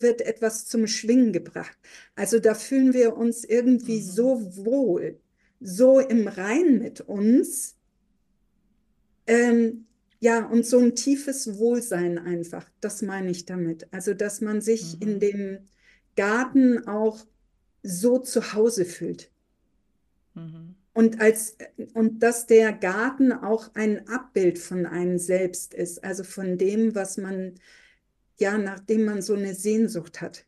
wird 0.00 0.20
etwas 0.20 0.66
zum 0.66 0.88
Schwingen 0.88 1.32
gebracht. 1.32 1.78
Also 2.16 2.40
da 2.40 2.54
fühlen 2.54 2.92
wir 2.92 3.16
uns 3.16 3.44
irgendwie 3.44 4.00
mhm. 4.00 4.04
so 4.04 4.56
wohl, 4.56 5.20
so 5.64 5.98
im 5.98 6.28
Rein 6.28 6.78
mit 6.78 7.00
uns. 7.00 7.76
Ähm, 9.26 9.86
ja, 10.20 10.46
und 10.46 10.64
so 10.66 10.78
ein 10.78 10.94
tiefes 10.94 11.58
Wohlsein 11.58 12.18
einfach, 12.18 12.68
das 12.80 13.02
meine 13.02 13.30
ich 13.30 13.46
damit. 13.46 13.88
Also, 13.90 14.14
dass 14.14 14.40
man 14.40 14.60
sich 14.60 14.96
mhm. 14.96 15.02
in 15.02 15.20
dem 15.20 15.58
Garten 16.16 16.86
auch 16.86 17.26
so 17.82 18.18
zu 18.18 18.52
Hause 18.52 18.84
fühlt. 18.84 19.30
Mhm. 20.34 20.74
Und, 20.92 21.20
als, 21.20 21.56
und 21.94 22.22
dass 22.22 22.46
der 22.46 22.72
Garten 22.72 23.32
auch 23.32 23.74
ein 23.74 24.06
Abbild 24.08 24.58
von 24.58 24.86
einem 24.86 25.18
selbst 25.18 25.74
ist, 25.74 26.04
also 26.04 26.22
von 26.22 26.56
dem, 26.56 26.94
was 26.94 27.16
man 27.16 27.54
ja, 28.38 28.58
nachdem 28.58 29.04
man 29.04 29.22
so 29.22 29.34
eine 29.34 29.54
Sehnsucht 29.54 30.20
hat. 30.20 30.44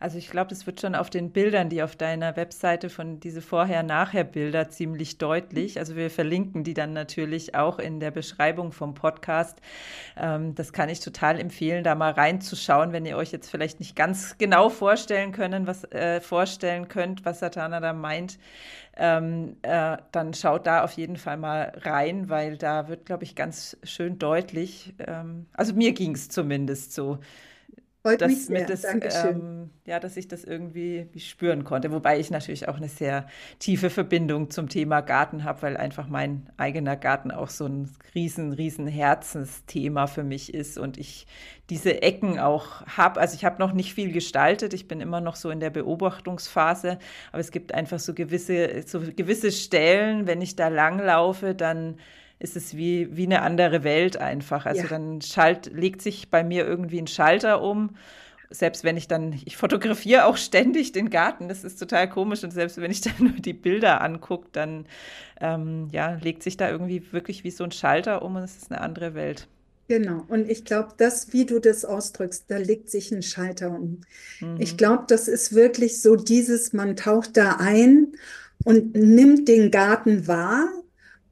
Also 0.00 0.18
ich 0.18 0.30
glaube, 0.30 0.50
das 0.50 0.66
wird 0.66 0.80
schon 0.80 0.94
auf 0.94 1.10
den 1.10 1.32
Bildern, 1.32 1.68
die 1.68 1.82
auf 1.82 1.96
deiner 1.96 2.36
Webseite 2.36 2.88
von 2.90 3.20
diese 3.20 3.42
Vorher-Nachher-Bilder 3.42 4.68
ziemlich 4.68 5.18
deutlich. 5.18 5.78
Also 5.78 5.96
wir 5.96 6.10
verlinken 6.10 6.64
die 6.64 6.74
dann 6.74 6.92
natürlich 6.92 7.54
auch 7.54 7.78
in 7.78 8.00
der 8.00 8.10
Beschreibung 8.10 8.72
vom 8.72 8.94
Podcast. 8.94 9.60
Ähm, 10.16 10.54
das 10.54 10.72
kann 10.72 10.88
ich 10.88 11.00
total 11.00 11.40
empfehlen, 11.40 11.84
da 11.84 11.94
mal 11.94 12.12
reinzuschauen, 12.12 12.92
wenn 12.92 13.06
ihr 13.06 13.16
euch 13.16 13.32
jetzt 13.32 13.50
vielleicht 13.50 13.80
nicht 13.80 13.96
ganz 13.96 14.38
genau 14.38 14.68
vorstellen 14.68 15.32
können, 15.32 15.66
was 15.66 15.84
äh, 15.92 16.20
vorstellen 16.20 16.88
könnt, 16.88 17.24
was 17.24 17.40
Satana 17.40 17.80
da 17.80 17.92
meint. 17.92 18.38
Ähm, 18.96 19.56
äh, 19.62 19.96
dann 20.10 20.34
schaut 20.34 20.66
da 20.66 20.82
auf 20.82 20.92
jeden 20.92 21.16
Fall 21.16 21.36
mal 21.36 21.72
rein, 21.82 22.28
weil 22.28 22.56
da 22.56 22.88
wird, 22.88 23.06
glaube 23.06 23.22
ich, 23.22 23.36
ganz 23.36 23.76
schön 23.84 24.18
deutlich. 24.18 24.94
Ähm, 24.98 25.46
also 25.52 25.72
mir 25.74 25.92
ging 25.92 26.14
es 26.14 26.28
zumindest 26.28 26.92
so 26.92 27.18
Freut 28.08 28.20
dass 28.20 28.30
mich 28.30 28.44
sehr. 28.44 28.66
das, 28.66 28.84
ähm, 29.24 29.70
ja, 29.84 30.00
dass 30.00 30.16
ich 30.16 30.28
das 30.28 30.44
irgendwie 30.44 31.08
spüren 31.16 31.64
konnte. 31.64 31.92
Wobei 31.92 32.18
ich 32.18 32.30
natürlich 32.30 32.68
auch 32.68 32.76
eine 32.76 32.88
sehr 32.88 33.26
tiefe 33.58 33.90
Verbindung 33.90 34.50
zum 34.50 34.68
Thema 34.68 35.00
Garten 35.00 35.44
habe, 35.44 35.62
weil 35.62 35.76
einfach 35.76 36.08
mein 36.08 36.50
eigener 36.56 36.96
Garten 36.96 37.30
auch 37.30 37.48
so 37.48 37.66
ein 37.66 37.90
riesen, 38.14 38.52
riesen 38.52 38.86
Herzensthema 38.86 40.06
für 40.06 40.24
mich 40.24 40.52
ist 40.52 40.78
und 40.78 40.98
ich 40.98 41.26
diese 41.70 42.02
Ecken 42.02 42.38
auch 42.38 42.86
habe. 42.86 43.20
Also 43.20 43.34
ich 43.34 43.44
habe 43.44 43.58
noch 43.58 43.72
nicht 43.72 43.94
viel 43.94 44.12
gestaltet. 44.12 44.74
Ich 44.74 44.88
bin 44.88 45.00
immer 45.00 45.20
noch 45.20 45.36
so 45.36 45.50
in 45.50 45.60
der 45.60 45.70
Beobachtungsphase, 45.70 46.98
aber 47.32 47.40
es 47.40 47.50
gibt 47.50 47.74
einfach 47.74 47.98
so 47.98 48.14
gewisse, 48.14 48.82
so 48.86 49.00
gewisse 49.00 49.52
Stellen, 49.52 50.26
wenn 50.26 50.42
ich 50.42 50.56
da 50.56 50.68
langlaufe, 50.68 51.54
dann 51.54 51.96
ist 52.38 52.56
es 52.56 52.76
wie, 52.76 53.16
wie 53.16 53.24
eine 53.26 53.42
andere 53.42 53.84
Welt 53.84 54.16
einfach. 54.18 54.66
Also 54.66 54.86
Ja, 54.86 54.88
dann 54.88 55.20
schalt, 55.22 55.72
legt 55.72 56.02
sich 56.02 56.30
bei 56.30 56.44
mir 56.44 56.66
irgendwie 56.66 57.00
ein 57.00 57.06
Schalter 57.06 57.62
um. 57.62 57.96
Selbst 58.50 58.84
wenn 58.84 58.96
ich 58.96 59.08
dann, 59.08 59.34
ich 59.44 59.56
fotografiere 59.58 60.24
auch 60.26 60.36
ständig 60.38 60.92
den 60.92 61.10
Garten, 61.10 61.48
das 61.48 61.64
ist 61.64 61.78
total 61.78 62.08
komisch. 62.08 62.44
Und 62.44 62.52
selbst 62.52 62.78
wenn 62.78 62.90
ich 62.90 63.00
dann 63.02 63.14
nur 63.18 63.32
die 63.32 63.52
Bilder 63.54 64.00
angucke, 64.02 64.48
dann 64.52 64.86
ähm, 65.40 65.88
ja, 65.92 66.14
legt 66.22 66.42
sich 66.42 66.56
da 66.56 66.70
irgendwie 66.70 67.12
wirklich 67.12 67.44
wie 67.44 67.50
so 67.50 67.64
ein 67.64 67.72
Schalter 67.72 68.22
um 68.22 68.36
und 68.36 68.42
es 68.42 68.56
ist 68.58 68.72
eine 68.72 68.80
andere 68.82 69.14
Welt. 69.14 69.48
genau. 69.88 70.24
Und 70.28 70.50
ich 70.50 70.64
glaube, 70.64 70.94
das, 70.96 71.32
wie 71.32 71.46
du 71.46 71.60
das 71.60 71.84
ausdrückst, 71.84 72.44
da 72.50 72.56
legt 72.58 72.90
sich 72.90 73.12
ein 73.12 73.22
Schalter 73.22 73.70
um. 73.70 74.02
Ich 74.56 74.76
Mhm. 74.76 74.76
glaube, 74.76 75.04
das 75.08 75.28
ist 75.28 75.54
wirklich 75.54 76.00
so 76.02 76.16
dieses, 76.16 76.72
man 76.72 76.96
taucht 76.96 77.36
da 77.36 77.56
ein 77.58 78.12
und 78.62 78.94
nimmt 78.94 79.48
den 79.48 79.70
Garten 79.70 80.26
wahr. 80.26 80.68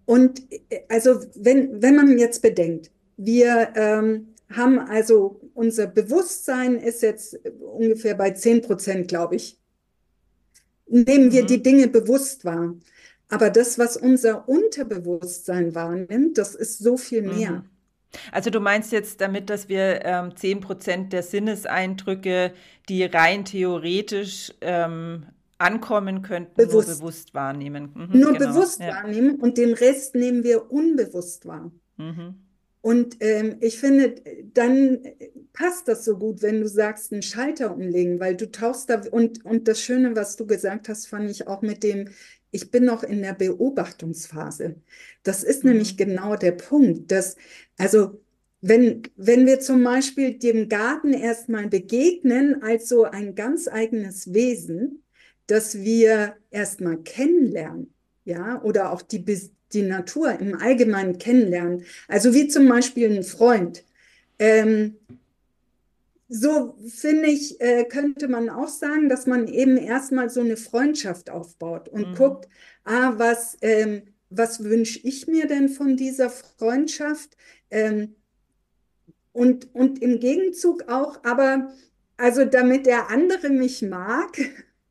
Und 0.06 0.42
äh, 0.52 0.82
also, 0.90 1.20
wenn, 1.36 1.82
wenn 1.82 1.96
man 1.96 2.18
jetzt 2.18 2.42
bedenkt, 2.42 2.92
wir 3.18 3.70
ähm, 3.76 4.28
haben 4.50 4.78
also 4.80 5.40
unser 5.54 5.88
Bewusstsein 5.88 6.76
ist 6.76 7.02
jetzt 7.02 7.38
ungefähr 7.60 8.16
bei 8.16 8.32
10 8.32 8.62
Prozent, 8.62 9.08
glaube 9.08 9.36
ich, 9.36 9.58
nehmen 10.88 11.30
wir 11.32 11.44
die 11.46 11.62
Mhm. 11.62 11.62
Dinge 11.62 11.88
bewusst 11.88 12.44
wahr. 12.44 12.74
Aber 13.28 13.50
das, 13.50 13.78
was 13.78 13.96
unser 13.96 14.48
Unterbewusstsein 14.48 15.74
wahrnimmt, 15.74 16.38
das 16.38 16.54
ist 16.54 16.78
so 16.78 16.96
viel 16.96 17.22
Mhm. 17.22 17.30
mehr. 17.38 17.64
Also 18.32 18.50
du 18.50 18.60
meinst 18.60 18.92
jetzt 18.92 19.20
damit, 19.20 19.50
dass 19.50 19.68
wir 19.68 20.04
ähm, 20.04 20.36
10% 20.36 21.12
der 21.12 21.22
Sinneseindrücke, 21.22 22.52
die 22.88 23.04
rein 23.04 23.44
theoretisch 23.44 24.52
ähm, 24.60 25.26
ankommen 25.58 26.22
könnten, 26.22 26.68
nur 26.70 26.84
Bewusst. 26.84 26.86
bewusst 26.86 27.34
wahrnehmen. 27.34 27.90
Mhm, 27.94 28.20
Nur 28.20 28.32
genau, 28.32 28.38
bewusst 28.38 28.80
ja. 28.80 28.88
wahrnehmen 28.88 29.36
und 29.40 29.58
den 29.58 29.72
Rest 29.74 30.14
nehmen 30.14 30.44
wir 30.44 30.70
unbewusst 30.70 31.46
wahr. 31.46 31.72
Mhm. 31.96 32.46
Und 32.80 33.16
ähm, 33.20 33.56
ich 33.60 33.78
finde, 33.80 34.14
dann 34.54 35.00
passt 35.52 35.88
das 35.88 36.04
so 36.04 36.18
gut, 36.18 36.42
wenn 36.42 36.60
du 36.60 36.68
sagst, 36.68 37.12
einen 37.12 37.22
Schalter 37.22 37.74
umlegen, 37.74 38.20
weil 38.20 38.36
du 38.36 38.50
tauchst 38.50 38.90
da 38.90 39.02
und, 39.10 39.44
und 39.44 39.66
das 39.66 39.80
Schöne, 39.80 40.14
was 40.14 40.36
du 40.36 40.46
gesagt 40.46 40.88
hast, 40.88 41.06
fand 41.08 41.28
ich 41.30 41.48
auch 41.48 41.62
mit 41.62 41.82
dem, 41.82 42.10
ich 42.52 42.70
bin 42.70 42.84
noch 42.84 43.02
in 43.02 43.22
der 43.22 43.34
Beobachtungsphase. 43.34 44.76
Das 45.24 45.42
ist 45.42 45.64
nämlich 45.64 45.94
Mhm. 45.94 45.96
genau 45.96 46.36
der 46.36 46.52
Punkt, 46.52 47.10
dass, 47.10 47.36
also 47.76 48.20
wenn, 48.60 49.02
wenn 49.16 49.46
wir 49.46 49.60
zum 49.60 49.82
Beispiel 49.82 50.38
dem 50.38 50.68
Garten 50.68 51.12
erstmal 51.12 51.68
begegnen 51.68 52.62
als 52.62 52.88
so 52.88 53.04
ein 53.04 53.34
ganz 53.34 53.68
eigenes 53.68 54.32
Wesen, 54.32 55.02
das 55.46 55.78
wir 55.78 56.36
erstmal 56.50 56.98
kennenlernen, 56.98 57.92
ja, 58.24 58.60
oder 58.62 58.92
auch 58.92 59.02
die, 59.02 59.24
die 59.72 59.82
Natur 59.82 60.38
im 60.40 60.56
Allgemeinen 60.60 61.18
kennenlernen. 61.18 61.84
Also 62.08 62.34
wie 62.34 62.48
zum 62.48 62.68
Beispiel 62.68 63.10
ein 63.10 63.22
Freund. 63.24 63.84
Ähm, 64.38 64.96
so 66.28 66.76
finde 66.88 67.28
ich, 67.28 67.60
äh, 67.60 67.84
könnte 67.84 68.28
man 68.28 68.48
auch 68.50 68.68
sagen, 68.68 69.08
dass 69.08 69.26
man 69.26 69.46
eben 69.48 69.76
erstmal 69.76 70.28
so 70.28 70.40
eine 70.40 70.56
Freundschaft 70.56 71.30
aufbaut 71.30 71.88
und 71.88 72.12
Mhm. 72.12 72.14
guckt, 72.14 72.48
ah, 72.84 73.14
was, 73.16 73.56
ähm, 73.62 74.02
was 74.30 74.64
wünsche 74.64 74.98
ich 75.04 75.28
mir 75.28 75.46
denn 75.46 75.68
von 75.68 75.96
dieser 75.96 76.30
Freundschaft? 76.30 77.36
Ähm, 77.70 78.16
und, 79.32 79.74
und 79.74 80.00
im 80.02 80.18
Gegenzug 80.18 80.88
auch, 80.88 81.22
aber 81.24 81.72
also 82.16 82.44
damit 82.44 82.86
der 82.86 83.10
andere 83.10 83.50
mich 83.50 83.82
mag, 83.82 84.38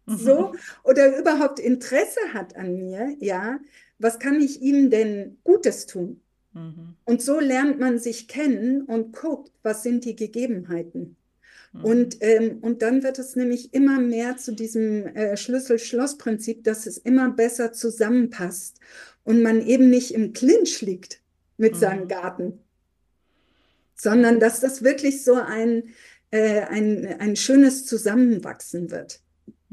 so, 0.07 0.53
oder 0.83 1.17
überhaupt 1.17 1.59
Interesse 1.59 2.19
hat 2.33 2.55
an 2.55 2.77
mir, 2.77 3.15
ja, 3.19 3.59
was 3.97 4.19
kann 4.19 4.41
ich 4.41 4.61
ihm 4.61 4.89
denn 4.89 5.37
Gutes 5.43 5.85
tun? 5.85 6.21
Mhm. 6.53 6.95
Und 7.05 7.21
so 7.21 7.39
lernt 7.39 7.79
man 7.79 7.99
sich 7.99 8.27
kennen 8.27 8.81
und 8.83 9.13
guckt, 9.13 9.51
was 9.63 9.83
sind 9.83 10.05
die 10.05 10.15
Gegebenheiten. 10.15 11.15
Mhm. 11.73 11.83
Und, 11.83 12.17
ähm, 12.21 12.57
und 12.61 12.81
dann 12.81 13.03
wird 13.03 13.19
es 13.19 13.35
nämlich 13.35 13.73
immer 13.73 13.99
mehr 13.99 14.37
zu 14.37 14.53
diesem 14.53 15.07
äh, 15.07 15.37
Schlüssel-Schloss-Prinzip, 15.37 16.63
dass 16.63 16.85
es 16.85 16.97
immer 16.97 17.29
besser 17.31 17.73
zusammenpasst 17.73 18.79
und 19.23 19.41
man 19.41 19.65
eben 19.65 19.89
nicht 19.89 20.13
im 20.13 20.33
Clinch 20.33 20.81
liegt 20.81 21.21
mit 21.57 21.75
seinem 21.75 22.03
Mhm. 22.03 22.07
Garten, 22.09 22.59
sondern 23.95 24.39
dass 24.39 24.59
das 24.59 24.83
wirklich 24.83 25.23
so 25.23 25.35
ein, 25.35 25.83
äh, 26.31 26.61
ein, 26.61 27.05
ein 27.19 27.35
schönes 27.35 27.85
Zusammenwachsen 27.85 28.91
wird. 28.91 29.21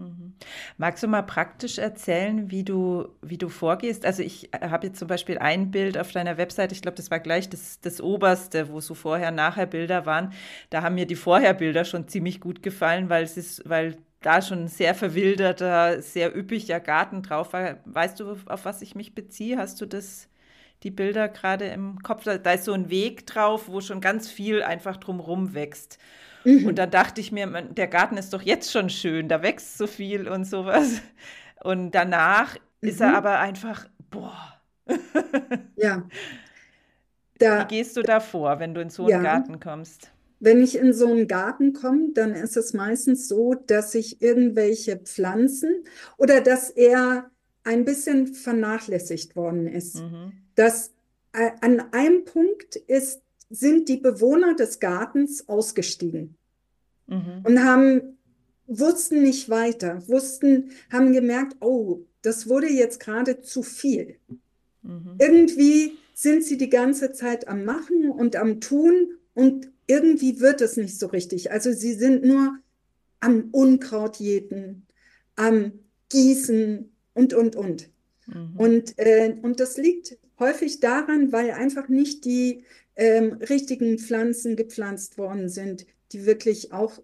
Mhm. 0.03 0.35
Magst 0.77 1.03
du 1.03 1.09
mal 1.09 1.23
praktisch 1.23 1.79
erzählen, 1.79 2.51
wie 2.51 2.65
du, 2.65 3.09
wie 3.23 3.39
du 3.39 3.49
vorgehst? 3.49 4.05
Also 4.05 4.23
ich 4.23 4.51
habe 4.61 4.89
jetzt 4.89 4.99
zum 4.99 5.09
Beispiel 5.09 5.39
ein 5.39 5.71
Bild 5.71 5.97
auf 5.99 6.13
deiner 6.13 6.37
Webseite, 6.37 6.75
ich 6.75 6.83
glaube, 6.83 6.97
das 6.97 7.11
war 7.11 7.21
gleich 7.21 7.49
das, 7.49 7.81
das 7.81 8.01
oberste, 8.01 8.69
wo 8.71 8.81
so 8.81 8.95
Vorher-Nachher-Bilder 8.95 10.07
waren. 10.07 10.33
Da 10.71 10.83
haben 10.83 10.95
mir 10.97 11.07
die 11.07 11.17
Vorher-Bilder 11.17 11.85
schon 11.85 12.09
ziemlich 12.09 12.41
gut 12.41 12.63
gefallen, 12.63 13.09
weil 13.09 13.25
es 13.25 13.37
ist, 13.37 13.69
weil 13.69 13.97
da 14.21 14.41
schon 14.43 14.65
ein 14.65 14.69
sehr 14.69 14.95
verwilderter, 14.95 16.01
sehr 16.03 16.37
üppiger 16.37 16.81
Garten 16.81 17.23
drauf 17.23 17.53
war. 17.53 17.79
Weißt 17.85 18.21
du, 18.21 18.37
auf 18.47 18.65
was 18.65 18.83
ich 18.83 18.95
mich 18.95 19.15
beziehe? 19.15 19.59
Hast 19.59 19.81
du 19.81 19.87
das, 19.87 20.29
die 20.83 20.91
Bilder 20.91 21.29
gerade 21.29 21.67
im 21.67 21.99
Kopf? 22.03 22.25
Da, 22.25 22.53
ist 22.53 22.65
so 22.65 22.73
ein 22.73 22.91
Weg 22.91 23.27
drauf, 23.27 23.69
wo 23.69 23.81
schon 23.81 24.01
ganz 24.01 24.31
viel 24.31 24.63
einfach 24.63 24.97
drumrum 24.97 25.55
wächst. 25.55 25.99
Und 26.61 26.77
Mhm. 26.77 26.79
dann 26.79 26.91
dachte 26.91 27.21
ich 27.21 27.33
mir, 27.33 27.47
man, 27.47 27.75
der 27.75 27.89
Garten 27.89 28.17
ist 28.17 28.33
doch 28.33 28.43
jetzt 28.43 28.71
schon 28.73 28.91
schön, 28.91 29.29
da 29.29 29.43
wächst 29.43 29.79
so 29.79 29.87
viel 29.87 30.29
und 30.29 30.45
sowas. 30.45 31.01
Und 31.63 31.93
danach 31.93 32.57
ist 32.85 33.01
er 33.01 33.15
Mhm. 33.15 33.17
aber 33.17 33.39
einfach, 33.41 33.87
boah. 34.11 34.55
Ja, 35.77 36.09
Wie 37.55 37.65
da, 37.65 37.67
gehst 37.67 37.97
du 37.97 38.03
da 38.03 38.21
vor, 38.21 38.59
wenn 38.59 38.75
du 38.75 38.81
in 38.83 38.91
so 38.91 39.07
einen 39.07 39.21
ja. 39.21 39.21
Garten 39.21 39.59
kommst? 39.59 40.13
Wenn 40.41 40.63
ich 40.63 40.77
in 40.77 40.93
so 40.93 41.09
einen 41.09 41.29
Garten 41.29 41.73
komme, 41.73 42.11
dann 42.15 42.35
ist 42.35 42.57
es 42.57 42.73
meistens 42.75 43.29
so, 43.29 43.55
dass 43.55 43.95
ich 43.95 44.23
irgendwelche 44.23 44.97
Pflanzen 44.99 45.85
oder 46.19 46.41
dass 46.41 46.71
er 46.71 47.31
ein 47.65 47.85
bisschen 47.85 48.29
vernachlässigt 48.35 49.37
worden 49.37 49.69
ist. 49.69 50.05
Mhm. 50.05 50.43
Dass 50.57 50.93
äh, 51.33 51.53
an 51.61 51.81
einem 51.93 52.25
Punkt 52.25 52.77
ist, 52.77 53.23
sind 53.53 53.89
die 53.89 53.99
Bewohner 53.99 54.55
des 54.55 54.81
Gartens 54.81 55.49
ausgestiegen 55.49 56.37
Mhm. 57.07 57.41
und 57.45 57.65
haben, 57.65 58.19
wussten 58.67 59.23
nicht 59.23 59.51
weiter, 59.51 60.03
wussten, 60.09 60.71
haben 60.91 61.13
gemerkt, 61.13 61.57
oh, 61.61 62.01
das 62.23 62.49
wurde 62.49 62.69
jetzt 62.69 63.01
gerade 63.01 63.41
zu 63.43 63.63
viel. 63.63 64.17
Mhm. 64.83 65.17
Irgendwie 65.19 65.99
sind 66.15 66.45
sie 66.45 66.57
die 66.57 66.71
ganze 66.71 67.13
Zeit 67.13 67.49
am 67.49 67.65
Machen 67.65 68.11
und 68.11 68.37
am 68.37 68.61
Tun 68.61 69.19
und 69.35 69.71
irgendwie 69.87 70.41
wird 70.41 70.61
es 70.61 70.77
nicht 70.77 70.99
so 70.99 71.07
richtig. 71.09 71.51
Also 71.51 71.73
sie 71.73 71.93
sind 71.93 72.25
nur 72.25 72.57
am 73.21 73.49
Unkraut 73.51 74.17
jäten, 74.17 74.87
am 75.37 75.73
Gießen 76.09 76.91
und, 77.15 77.35
und, 77.35 77.57
und. 77.57 77.91
Mhm. 78.27 78.55
Und, 78.57 78.99
äh, 78.99 79.37
und 79.43 79.61
das 79.61 79.77
liegt 79.77 80.17
häufig 80.39 80.81
daran, 80.81 81.33
weil 81.33 81.51
einfach 81.51 81.89
nicht 81.89 82.25
die 82.25 82.65
ähm, 82.97 83.35
richtigen 83.35 83.99
Pflanzen 83.99 84.57
gepflanzt 84.57 85.19
worden 85.19 85.49
sind, 85.49 85.87
die 86.13 86.27
wirklich 86.27 86.73
auch 86.73 87.01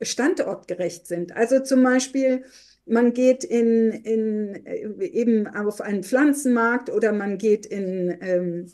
standortgerecht 0.00 1.06
sind. 1.06 1.36
Also 1.36 1.60
zum 1.60 1.82
Beispiel, 1.82 2.44
man 2.86 3.12
geht 3.12 3.44
in, 3.44 3.92
in, 3.92 4.66
äh, 4.66 5.04
eben 5.06 5.46
auf 5.46 5.80
einen 5.80 6.04
Pflanzenmarkt 6.04 6.90
oder 6.90 7.12
man 7.12 7.38
geht 7.38 7.66
in, 7.66 8.16
ähm, 8.20 8.66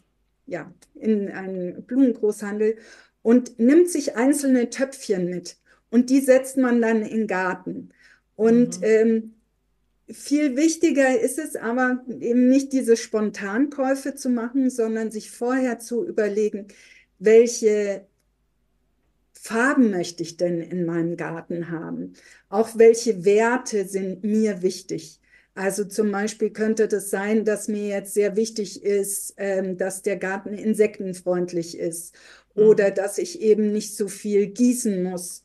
ja, 0.46 0.72
in 0.94 1.28
einen 1.30 1.84
Blumengroßhandel 1.84 2.76
und 3.22 3.58
nimmt 3.58 3.88
sich 3.90 4.16
einzelne 4.16 4.70
Töpfchen 4.70 5.28
mit 5.28 5.58
und 5.90 6.10
die 6.10 6.20
setzt 6.20 6.56
man 6.56 6.80
dann 6.82 7.02
in 7.02 7.18
den 7.18 7.26
Garten. 7.26 7.90
Und 8.36 8.80
Mhm. 8.80 8.84
ähm, 8.84 9.34
viel 10.12 10.56
wichtiger 10.56 11.20
ist 11.20 11.38
es 11.38 11.56
aber 11.56 12.04
eben 12.20 12.48
nicht 12.48 12.72
diese 12.72 12.96
Spontankäufe 12.96 14.14
zu 14.14 14.28
machen, 14.30 14.70
sondern 14.70 15.10
sich 15.10 15.30
vorher 15.30 15.78
zu 15.78 16.06
überlegen, 16.06 16.68
welche 17.18 18.06
Farben 19.32 19.90
möchte 19.90 20.22
ich 20.22 20.36
denn 20.36 20.60
in 20.60 20.84
meinem 20.86 21.16
Garten 21.16 21.70
haben? 21.70 22.14
Auch 22.48 22.70
welche 22.78 23.24
Werte 23.24 23.86
sind 23.88 24.22
mir 24.24 24.62
wichtig? 24.62 25.20
Also 25.54 25.84
zum 25.84 26.10
Beispiel 26.12 26.50
könnte 26.50 26.86
das 26.88 27.10
sein, 27.10 27.44
dass 27.44 27.66
mir 27.68 27.88
jetzt 27.88 28.14
sehr 28.14 28.36
wichtig 28.36 28.82
ist, 28.84 29.34
ähm, 29.36 29.76
dass 29.78 30.02
der 30.02 30.16
Garten 30.16 30.54
insektenfreundlich 30.54 31.76
ist 31.78 32.14
oder 32.54 32.90
Mhm. 32.90 32.94
dass 32.94 33.18
ich 33.18 33.40
eben 33.40 33.72
nicht 33.72 33.96
so 33.96 34.08
viel 34.08 34.46
gießen 34.48 35.02
muss 35.02 35.44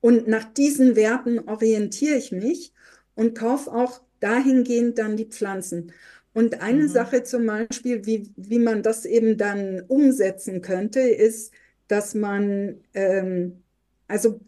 Und 0.00 0.28
nach 0.28 0.44
diesen 0.44 0.96
Werten 0.96 1.38
orientiere 1.48 2.16
ich 2.16 2.32
mich 2.32 2.72
und 3.14 3.36
kaufe 3.36 3.72
auch 3.72 4.00
dahingehend 4.20 4.98
dann 4.98 5.16
die 5.16 5.26
Pflanzen. 5.26 5.92
Und 6.32 6.62
eine 6.62 6.84
mhm. 6.84 6.88
Sache 6.88 7.22
zum 7.22 7.46
Beispiel, 7.46 8.06
wie, 8.06 8.30
wie 8.36 8.58
man 8.58 8.82
das 8.82 9.04
eben 9.04 9.36
dann 9.36 9.82
umsetzen 9.88 10.62
könnte, 10.62 11.00
ist, 11.00 11.52
dass 11.88 12.14
man 12.14 12.76
ähm, 12.94 13.62
also 14.06 14.40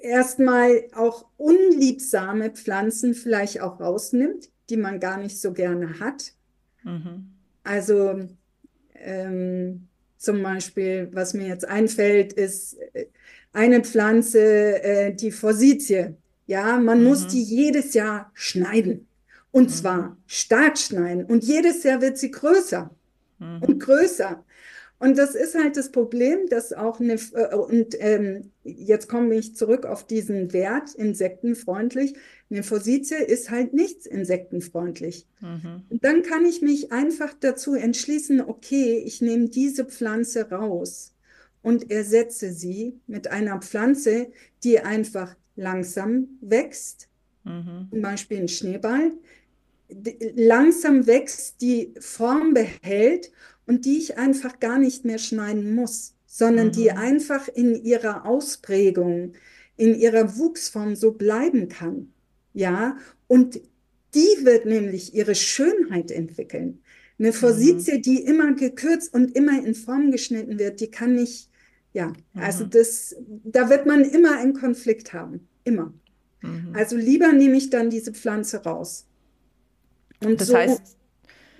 erstmal 0.00 0.84
auch 0.94 1.26
unliebsame 1.36 2.50
Pflanzen 2.50 3.14
vielleicht 3.14 3.60
auch 3.60 3.80
rausnimmt, 3.80 4.50
die 4.70 4.76
man 4.76 5.00
gar 5.00 5.18
nicht 5.18 5.40
so 5.40 5.52
gerne 5.52 6.00
hat. 6.00 6.32
Mhm. 6.82 7.32
Also 7.62 8.20
ähm, 8.94 9.88
zum 10.16 10.42
Beispiel, 10.42 11.08
was 11.12 11.34
mir 11.34 11.46
jetzt 11.46 11.68
einfällt, 11.68 12.32
ist 12.32 12.74
äh, 12.94 13.06
eine 13.52 13.82
Pflanze, 13.82 14.82
äh, 14.82 15.14
die 15.14 15.30
Forsythie. 15.30 16.14
Ja, 16.52 16.76
man 16.76 16.98
mhm. 16.98 17.04
muss 17.06 17.28
die 17.28 17.42
jedes 17.42 17.94
Jahr 17.94 18.30
schneiden. 18.34 19.08
Und 19.52 19.70
mhm. 19.70 19.74
zwar 19.74 20.16
stark 20.26 20.76
schneiden. 20.76 21.24
Und 21.24 21.44
jedes 21.44 21.82
Jahr 21.82 22.02
wird 22.02 22.18
sie 22.18 22.30
größer 22.30 22.90
mhm. 23.38 23.62
und 23.62 23.78
größer. 23.80 24.44
Und 24.98 25.16
das 25.16 25.34
ist 25.34 25.54
halt 25.54 25.78
das 25.78 25.90
Problem, 25.90 26.50
dass 26.50 26.74
auch 26.74 27.00
eine, 27.00 27.14
äh, 27.14 27.54
und 27.56 27.96
ähm, 28.00 28.50
jetzt 28.64 29.08
komme 29.08 29.34
ich 29.34 29.56
zurück 29.56 29.86
auf 29.86 30.06
diesen 30.06 30.52
Wert, 30.52 30.94
insektenfreundlich. 30.94 32.16
Eine 32.50 32.62
Forsythie 32.62 33.14
ist 33.14 33.50
halt 33.50 33.72
nichts 33.72 34.04
insektenfreundlich. 34.04 35.26
Mhm. 35.40 35.84
Und 35.88 36.04
dann 36.04 36.22
kann 36.22 36.44
ich 36.44 36.60
mich 36.60 36.92
einfach 36.92 37.32
dazu 37.40 37.72
entschließen, 37.72 38.42
okay, 38.42 39.02
ich 39.06 39.22
nehme 39.22 39.48
diese 39.48 39.86
Pflanze 39.86 40.50
raus 40.50 41.14
und 41.62 41.90
ersetze 41.90 42.52
sie 42.52 43.00
mit 43.06 43.28
einer 43.28 43.58
Pflanze, 43.62 44.26
die 44.64 44.80
einfach 44.80 45.34
langsam 45.56 46.28
wächst, 46.40 47.08
mhm. 47.44 47.88
zum 47.90 48.02
Beispiel 48.02 48.38
ein 48.38 48.48
Schneeball, 48.48 49.12
langsam 50.34 51.06
wächst, 51.06 51.60
die 51.60 51.92
Form 52.00 52.54
behält 52.54 53.30
und 53.66 53.84
die 53.84 53.98
ich 53.98 54.16
einfach 54.18 54.60
gar 54.60 54.78
nicht 54.78 55.04
mehr 55.04 55.18
schneiden 55.18 55.74
muss, 55.74 56.14
sondern 56.26 56.68
mhm. 56.68 56.72
die 56.72 56.90
einfach 56.92 57.48
in 57.48 57.74
ihrer 57.84 58.26
Ausprägung, 58.26 59.34
in 59.76 59.94
ihrer 59.94 60.36
Wuchsform 60.38 60.96
so 60.96 61.12
bleiben 61.12 61.68
kann. 61.68 62.12
Ja, 62.54 62.96
und 63.28 63.60
die 64.14 64.44
wird 64.44 64.66
nämlich 64.66 65.14
ihre 65.14 65.34
Schönheit 65.34 66.10
entwickeln. 66.10 66.82
Eine 67.18 67.32
Forsythie, 67.32 67.98
mhm. 67.98 68.02
die 68.02 68.22
immer 68.22 68.52
gekürzt 68.54 69.14
und 69.14 69.36
immer 69.36 69.64
in 69.64 69.74
Form 69.74 70.10
geschnitten 70.10 70.58
wird, 70.58 70.80
die 70.80 70.90
kann 70.90 71.14
nicht, 71.14 71.48
ja, 71.92 72.08
mhm. 72.08 72.42
also 72.42 72.64
das, 72.64 73.16
da 73.44 73.68
wird 73.68 73.86
man 73.86 74.02
immer 74.02 74.38
einen 74.38 74.54
Konflikt 74.54 75.12
haben. 75.12 75.48
Immer. 75.64 75.92
Mhm. 76.40 76.72
Also 76.74 76.96
lieber 76.96 77.32
nehme 77.32 77.56
ich 77.56 77.70
dann 77.70 77.90
diese 77.90 78.12
Pflanze 78.12 78.62
raus. 78.64 79.06
Und 80.24 80.40
das 80.40 80.48
so, 80.48 80.56
heißt, 80.56 80.96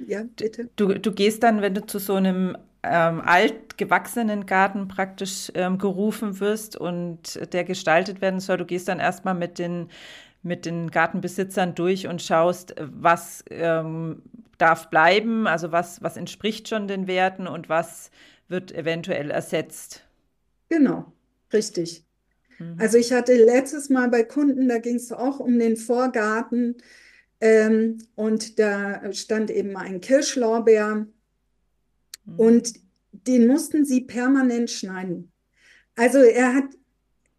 ja, 0.07 0.25
bitte. 0.37 0.71
Du, 0.77 0.99
du 0.99 1.13
gehst 1.13 1.43
dann, 1.43 1.63
wenn 1.63 1.75
du 1.75 1.87
zu 1.87 1.99
so 1.99 2.15
einem 2.15 2.57
ähm, 2.83 3.21
alt 3.21 3.79
gewachsenen 3.79 4.47
Garten 4.47 4.89
praktisch 4.89 5.53
ähm, 5.55 5.79
gerufen 5.79 6.41
wirst 6.41 6.77
und 6.77 7.41
der 7.53 7.65
gestaltet 7.65 8.21
werden 8.21 8.41
soll, 8.41 8.57
du 8.57 8.65
gehst 8.65 8.89
dann 8.89 8.99
erstmal 8.99 9.35
mit 9.35 9.59
den, 9.59 9.89
mit 10.43 10.67
den 10.67 10.91
Gartenbesitzern 10.91 11.75
durch 11.75 12.09
und 12.09 12.23
schaust, 12.23 12.75
was 12.81 13.45
ähm, 13.51 14.23
darf 14.59 14.91
bleiben, 14.91 15.47
also 15.47 15.73
was, 15.73 16.03
was 16.03 16.17
entspricht 16.17 16.69
schon 16.69 16.89
den 16.89 17.07
Werten 17.07 17.47
und 17.47 17.69
was 17.69 18.11
wird 18.49 18.73
eventuell 18.73 19.31
ersetzt. 19.31 20.05
Genau, 20.73 21.13
richtig. 21.53 22.03
Mhm. 22.59 22.77
Also 22.79 22.97
ich 22.97 23.13
hatte 23.13 23.35
letztes 23.35 23.91
Mal 23.91 24.09
bei 24.09 24.23
Kunden, 24.23 24.69
da 24.69 24.79
ging 24.79 24.97
es 24.97 25.13
auch 25.13 25.39
um 25.39 25.59
den 25.59 25.77
Vorgarten 25.77 26.79
ähm, 27.43 27.99
und 28.15 28.59
da 28.59 29.13
stand 29.13 29.51
eben 29.51 29.77
ein 29.77 30.01
Kirschlorbeer 30.01 31.07
mhm. 32.25 32.39
und 32.39 32.73
den 33.13 33.47
mussten 33.47 33.85
sie 33.85 34.01
permanent 34.01 34.71
schneiden. 34.71 35.31
Also 35.95 36.21
er 36.21 36.55
hat, 36.55 36.71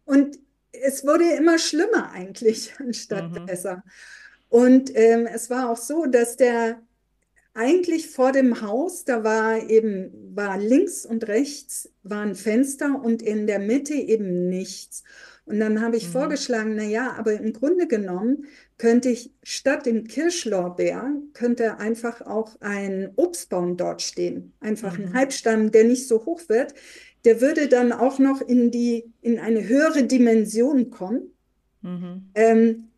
und 0.04 0.38
es 0.70 1.04
wurde 1.04 1.28
immer 1.32 1.58
schlimmer 1.58 2.12
eigentlich, 2.12 2.72
anstatt 2.78 3.32
mhm. 3.32 3.46
besser. 3.46 3.82
Und 4.48 4.92
ähm, 4.94 5.26
es 5.26 5.50
war 5.50 5.70
auch 5.70 5.76
so, 5.76 6.06
dass 6.06 6.36
der 6.36 6.80
eigentlich 7.54 8.10
vor 8.10 8.32
dem 8.32 8.60
Haus, 8.60 9.04
da 9.04 9.22
war 9.22 9.70
eben, 9.70 10.10
war 10.34 10.58
links 10.58 11.06
und 11.06 11.28
rechts 11.28 11.88
waren 12.02 12.34
Fenster 12.34 13.00
und 13.02 13.22
in 13.22 13.46
der 13.46 13.60
Mitte 13.60 13.94
eben 13.94 14.48
nichts. 14.48 15.04
Und 15.46 15.60
dann 15.60 15.80
habe 15.80 15.96
ich 15.96 16.08
mhm. 16.08 16.12
vorgeschlagen, 16.12 16.74
na 16.76 16.84
ja, 16.84 17.12
aber 17.12 17.34
im 17.34 17.52
Grunde 17.52 17.86
genommen 17.86 18.46
könnte 18.76 19.10
ich 19.10 19.30
statt 19.42 19.86
dem 19.86 20.04
Kirschlorbeer, 20.04 21.12
könnte 21.32 21.78
einfach 21.78 22.22
auch 22.22 22.56
ein 22.60 23.12
Obstbaum 23.16 23.76
dort 23.76 24.02
stehen. 24.02 24.52
Einfach 24.60 24.98
mhm. 24.98 25.06
ein 25.06 25.14
Halbstamm, 25.14 25.70
der 25.70 25.84
nicht 25.84 26.08
so 26.08 26.24
hoch 26.24 26.48
wird. 26.48 26.74
Der 27.24 27.40
würde 27.40 27.68
dann 27.68 27.92
auch 27.92 28.18
noch 28.18 28.40
in 28.40 28.70
die, 28.70 29.12
in 29.20 29.38
eine 29.38 29.66
höhere 29.68 30.04
Dimension 30.04 30.90
kommen. 30.90 31.30
Mhm. 31.82 32.30
Ähm, 32.34 32.88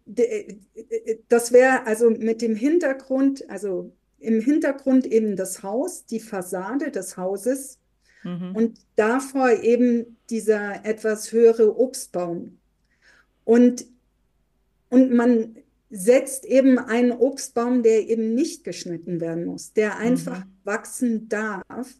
das 1.28 1.52
wäre 1.52 1.84
also 1.84 2.10
mit 2.10 2.40
dem 2.40 2.54
Hintergrund, 2.54 3.48
also 3.50 3.92
im 4.26 4.40
Hintergrund 4.40 5.06
eben 5.06 5.36
das 5.36 5.62
Haus, 5.62 6.04
die 6.04 6.20
Fassade 6.20 6.90
des 6.90 7.16
Hauses 7.16 7.78
mhm. 8.24 8.56
und 8.56 8.78
davor 8.96 9.50
eben 9.50 10.16
dieser 10.30 10.84
etwas 10.84 11.30
höhere 11.30 11.78
Obstbaum. 11.78 12.58
Und, 13.44 13.86
und 14.90 15.12
man 15.12 15.56
setzt 15.90 16.44
eben 16.44 16.78
einen 16.78 17.12
Obstbaum, 17.12 17.84
der 17.84 18.08
eben 18.08 18.34
nicht 18.34 18.64
geschnitten 18.64 19.20
werden 19.20 19.44
muss, 19.44 19.72
der 19.72 19.96
einfach 19.98 20.44
mhm. 20.44 20.50
wachsen 20.64 21.28
darf 21.28 21.94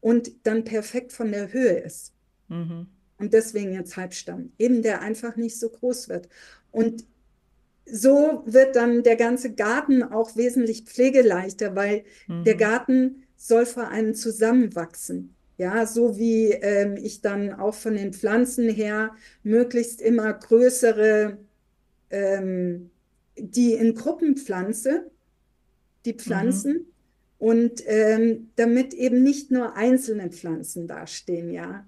und 0.00 0.46
dann 0.46 0.64
perfekt 0.64 1.12
von 1.12 1.32
der 1.32 1.52
Höhe 1.52 1.78
ist. 1.78 2.12
Mhm. 2.48 2.88
Und 3.16 3.32
deswegen 3.32 3.72
jetzt 3.72 3.96
Halbstamm, 3.96 4.52
eben 4.58 4.82
der 4.82 5.00
einfach 5.00 5.36
nicht 5.36 5.58
so 5.58 5.70
groß 5.70 6.10
wird. 6.10 6.28
Und 6.70 7.04
so 7.86 8.42
wird 8.46 8.76
dann 8.76 9.02
der 9.02 9.16
ganze 9.16 9.52
Garten 9.52 10.02
auch 10.02 10.36
wesentlich 10.36 10.84
pflegeleichter, 10.84 11.74
weil 11.74 12.04
mhm. 12.28 12.44
der 12.44 12.54
Garten 12.54 13.24
soll 13.36 13.66
vor 13.66 13.88
allem 13.88 14.14
zusammenwachsen. 14.14 15.34
Ja, 15.56 15.86
so 15.86 16.16
wie 16.16 16.52
ähm, 16.52 16.96
ich 16.96 17.20
dann 17.20 17.52
auch 17.52 17.74
von 17.74 17.94
den 17.94 18.14
Pflanzen 18.14 18.68
her 18.70 19.10
möglichst 19.42 20.00
immer 20.00 20.32
größere 20.32 21.36
ähm, 22.10 22.90
die 23.36 23.74
in 23.74 23.94
Gruppen 23.94 24.36
pflanze, 24.36 25.10
die 26.04 26.14
Pflanzen, 26.14 26.72
mhm. 26.72 26.86
und 27.38 27.82
ähm, 27.86 28.50
damit 28.56 28.94
eben 28.94 29.22
nicht 29.22 29.50
nur 29.50 29.76
einzelne 29.76 30.30
Pflanzen 30.30 30.86
dastehen, 30.86 31.50
ja. 31.50 31.86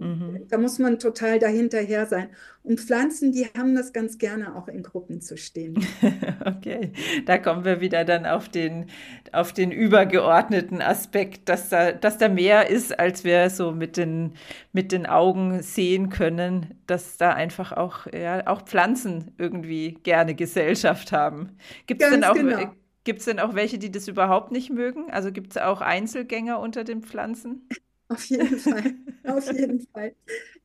Mhm. 0.00 0.46
Da 0.48 0.58
muss 0.58 0.78
man 0.78 0.98
total 0.98 1.38
dahinterher 1.38 2.06
sein. 2.06 2.28
Und 2.62 2.80
Pflanzen, 2.80 3.32
die 3.32 3.46
haben 3.56 3.74
das 3.74 3.92
ganz 3.92 4.18
gerne 4.18 4.54
auch 4.56 4.68
in 4.68 4.82
Gruppen 4.82 5.20
zu 5.20 5.36
stehen. 5.36 5.84
okay, 6.44 6.92
da 7.26 7.38
kommen 7.38 7.64
wir 7.64 7.80
wieder 7.80 8.04
dann 8.04 8.26
auf 8.26 8.48
den, 8.48 8.86
auf 9.32 9.52
den 9.52 9.70
übergeordneten 9.70 10.82
Aspekt, 10.82 11.48
dass 11.48 11.68
da, 11.68 11.92
dass 11.92 12.18
da 12.18 12.28
mehr 12.28 12.68
ist, 12.68 12.98
als 12.98 13.24
wir 13.24 13.50
so 13.50 13.72
mit 13.72 13.96
den, 13.96 14.34
mit 14.72 14.92
den 14.92 15.06
Augen 15.06 15.62
sehen 15.62 16.10
können, 16.10 16.74
dass 16.86 17.16
da 17.16 17.32
einfach 17.32 17.72
auch, 17.72 18.06
ja, 18.12 18.46
auch 18.46 18.62
Pflanzen 18.62 19.32
irgendwie 19.38 19.94
gerne 20.02 20.34
Gesellschaft 20.34 21.12
haben. 21.12 21.56
Gibt 21.86 22.02
es 22.02 22.10
denn 22.10 22.24
auch. 22.24 22.34
Genau. 22.34 22.72
Gibt 23.04 23.20
es 23.20 23.24
denn 23.24 23.40
auch 23.40 23.54
welche, 23.54 23.78
die 23.78 23.90
das 23.90 24.06
überhaupt 24.06 24.52
nicht 24.52 24.68
mögen? 24.68 25.10
Also 25.10 25.32
gibt 25.32 25.52
es 25.52 25.56
auch 25.56 25.80
Einzelgänger 25.80 26.60
unter 26.60 26.84
den 26.84 27.02
Pflanzen? 27.02 27.66
Auf 28.08 28.24
jeden 28.24 28.58
Fall, 28.58 28.94
auf 29.24 29.52
jeden 29.52 29.86
Fall. 29.92 30.12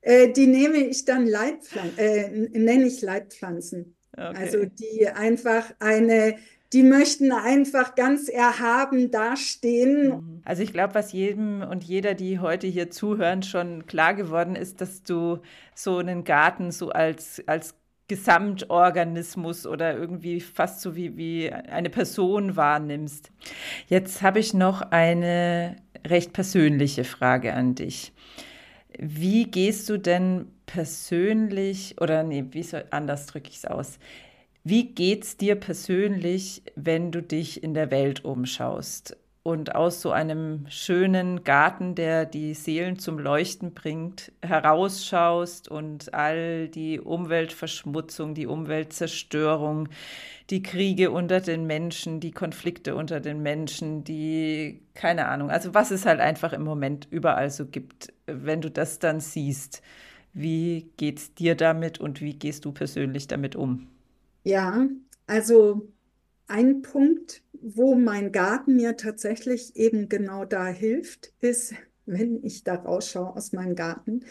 Äh, 0.01 0.31
die 0.31 0.47
nehme 0.47 0.77
ich 0.77 1.05
dann 1.05 1.27
Leitpflanzen, 1.27 1.97
äh, 1.97 2.29
nenne 2.59 2.85
ich 2.85 3.01
Leitpflanzen. 3.01 3.95
Okay. 4.15 4.35
Also 4.37 4.65
die 4.65 5.07
einfach 5.07 5.73
eine, 5.79 6.35
die 6.71 6.83
möchten 6.83 7.31
einfach 7.31 7.95
ganz 7.95 8.29
erhaben 8.29 9.11
dastehen. 9.11 10.09
Mhm. 10.09 10.41
Also 10.45 10.63
ich 10.63 10.71
glaube, 10.71 10.95
was 10.95 11.11
jedem 11.11 11.61
und 11.61 11.83
jeder, 11.83 12.13
die 12.13 12.39
heute 12.39 12.67
hier 12.67 12.91
zuhören, 12.91 13.43
schon 13.43 13.85
klar 13.85 14.13
geworden 14.13 14.55
ist, 14.55 14.81
dass 14.81 15.03
du 15.03 15.39
so 15.75 15.97
einen 15.97 16.23
Garten 16.23 16.71
so 16.71 16.89
als, 16.89 17.41
als 17.47 17.75
Gesamtorganismus 18.13 19.65
oder 19.65 19.97
irgendwie 19.97 20.39
fast 20.39 20.81
so 20.81 20.95
wie, 20.95 21.17
wie 21.17 21.51
eine 21.51 21.89
Person 21.89 22.55
wahrnimmst. 22.55 23.31
Jetzt 23.87 24.21
habe 24.21 24.39
ich 24.39 24.53
noch 24.53 24.81
eine 24.81 25.77
recht 26.05 26.31
persönliche 26.31 27.05
Frage 27.05 27.53
an 27.53 27.73
dich. 27.73 28.13
Wie 28.99 29.45
gehst 29.45 29.89
du 29.89 29.97
denn 29.97 30.45
persönlich, 30.67 31.95
oder 31.99 32.21
nee, 32.21 32.45
wie 32.51 32.61
soll, 32.61 32.85
anders 32.91 33.25
drücke 33.25 33.49
ich 33.49 33.57
es 33.57 33.65
aus. 33.65 33.97
Wie 34.63 34.93
geht 34.93 35.23
es 35.23 35.37
dir 35.37 35.55
persönlich, 35.55 36.61
wenn 36.75 37.11
du 37.11 37.21
dich 37.21 37.63
in 37.63 37.73
der 37.73 37.89
Welt 37.89 38.23
umschaust? 38.23 39.17
Und 39.43 39.75
aus 39.75 40.01
so 40.01 40.11
einem 40.11 40.65
schönen 40.69 41.43
Garten, 41.43 41.95
der 41.95 42.25
die 42.25 42.53
Seelen 42.53 42.97
zum 42.97 43.19
Leuchten 43.19 43.73
bringt, 43.73 44.31
herausschaust 44.41 45.67
und 45.67 46.13
all 46.13 46.69
die 46.69 47.01
Umweltverschmutzung, 47.01 48.35
die 48.35 48.47
Umweltzerstörung, 48.47 49.89
die 50.49 50.63
Kriege 50.63 51.11
unter 51.11 51.41
den 51.41 51.67
Menschen, 51.67 52.21
die 52.21 52.31
Konflikte 52.31 52.95
unter 52.95 53.19
den 53.19 53.41
Menschen, 53.41 54.05
die, 54.05 54.81
keine 54.93 55.27
Ahnung, 55.27 55.51
also 55.51 55.73
was 55.73 55.91
es 55.91 56.05
halt 56.05 56.21
einfach 56.21 56.53
im 56.53 56.63
Moment 56.63 57.09
überall 57.11 57.49
so 57.49 57.65
gibt, 57.65 58.13
wenn 58.25 58.61
du 58.61 58.71
das 58.71 58.99
dann 58.99 59.19
siehst. 59.19 59.81
Wie 60.31 60.89
geht's 60.95 61.33
dir 61.33 61.55
damit 61.55 61.99
und 61.99 62.21
wie 62.21 62.33
gehst 62.33 62.63
du 62.63 62.71
persönlich 62.71 63.27
damit 63.27 63.57
um? 63.57 63.89
Ja, 64.43 64.87
also 65.27 65.87
ein 66.47 66.81
Punkt, 66.81 67.41
wo 67.53 67.95
mein 67.95 68.31
Garten 68.31 68.75
mir 68.75 68.97
tatsächlich 68.97 69.75
eben 69.75 70.09
genau 70.09 70.45
da 70.45 70.67
hilft, 70.67 71.33
ist, 71.39 71.73
wenn 72.05 72.43
ich 72.43 72.63
da 72.63 72.75
rausschaue 72.75 73.35
aus 73.35 73.53
meinem 73.53 73.75
Garten, 73.75 74.25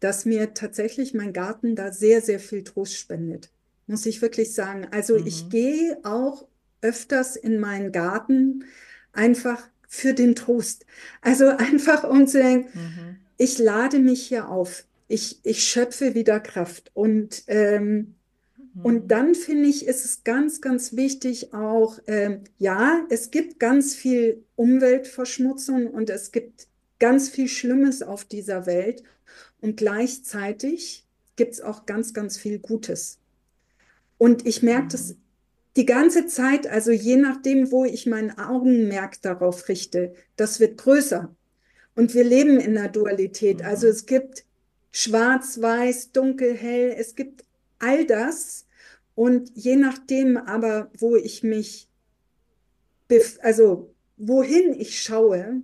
dass 0.00 0.24
mir 0.24 0.54
tatsächlich 0.54 1.14
mein 1.14 1.32
Garten 1.32 1.74
da 1.74 1.92
sehr, 1.92 2.20
sehr 2.20 2.38
viel 2.38 2.62
Trost 2.62 2.96
spendet. 2.96 3.50
Muss 3.86 4.06
ich 4.06 4.20
wirklich 4.20 4.52
sagen. 4.52 4.86
Also 4.90 5.18
mhm. 5.18 5.26
ich 5.26 5.48
gehe 5.48 5.98
auch 6.04 6.46
öfters 6.82 7.36
in 7.36 7.58
meinen 7.58 7.92
Garten 7.92 8.64
einfach 9.12 9.68
für 9.88 10.12
den 10.12 10.34
Trost. 10.34 10.86
Also 11.22 11.48
einfach 11.56 12.04
um 12.04 12.26
zu 12.26 12.38
denken, 12.38 12.78
mhm. 12.78 13.16
ich 13.38 13.58
lade 13.58 13.98
mich 13.98 14.26
hier 14.26 14.48
auf. 14.48 14.84
Ich, 15.08 15.40
ich 15.44 15.64
schöpfe 15.64 16.14
wieder 16.14 16.40
Kraft. 16.40 16.90
Und 16.94 17.44
ähm, 17.46 18.15
und 18.82 19.04
mhm. 19.04 19.08
dann 19.08 19.34
finde 19.34 19.68
ich, 19.68 19.86
ist 19.86 20.04
es 20.04 20.24
ganz, 20.24 20.60
ganz 20.60 20.96
wichtig 20.96 21.54
auch, 21.54 21.98
äh, 22.06 22.40
ja, 22.58 23.06
es 23.08 23.30
gibt 23.30 23.58
ganz 23.58 23.94
viel 23.94 24.44
Umweltverschmutzung 24.54 25.86
und 25.86 26.10
es 26.10 26.30
gibt 26.30 26.68
ganz 26.98 27.28
viel 27.28 27.48
Schlimmes 27.48 28.02
auf 28.02 28.24
dieser 28.24 28.66
Welt. 28.66 29.02
Und 29.60 29.76
gleichzeitig 29.76 31.04
gibt 31.36 31.54
es 31.54 31.60
auch 31.60 31.86
ganz, 31.86 32.12
ganz 32.12 32.36
viel 32.36 32.58
Gutes. 32.58 33.18
Und 34.18 34.46
ich 34.46 34.62
merke 34.62 34.88
das 34.88 35.10
mhm. 35.10 35.16
die 35.76 35.86
ganze 35.86 36.26
Zeit, 36.26 36.66
also 36.66 36.90
je 36.90 37.16
nachdem, 37.16 37.70
wo 37.70 37.84
ich 37.84 38.06
mein 38.06 38.38
Augenmerk 38.38 39.22
darauf 39.22 39.68
richte, 39.68 40.14
das 40.36 40.60
wird 40.60 40.76
größer. 40.76 41.34
Und 41.94 42.12
wir 42.12 42.24
leben 42.24 42.60
in 42.60 42.74
der 42.74 42.88
Dualität. 42.88 43.62
Also 43.62 43.86
mhm. 43.86 43.92
es 43.92 44.04
gibt 44.04 44.44
schwarz, 44.92 45.62
weiß, 45.62 46.12
dunkel, 46.12 46.54
hell. 46.54 46.94
Es 46.98 47.14
gibt 47.14 47.44
all 47.78 48.04
das. 48.04 48.65
Und 49.16 49.50
je 49.54 49.76
nachdem 49.76 50.36
aber, 50.36 50.90
wo 50.98 51.16
ich 51.16 51.42
mich, 51.42 51.88
also 53.40 53.92
wohin 54.18 54.78
ich 54.78 55.02
schaue, 55.02 55.62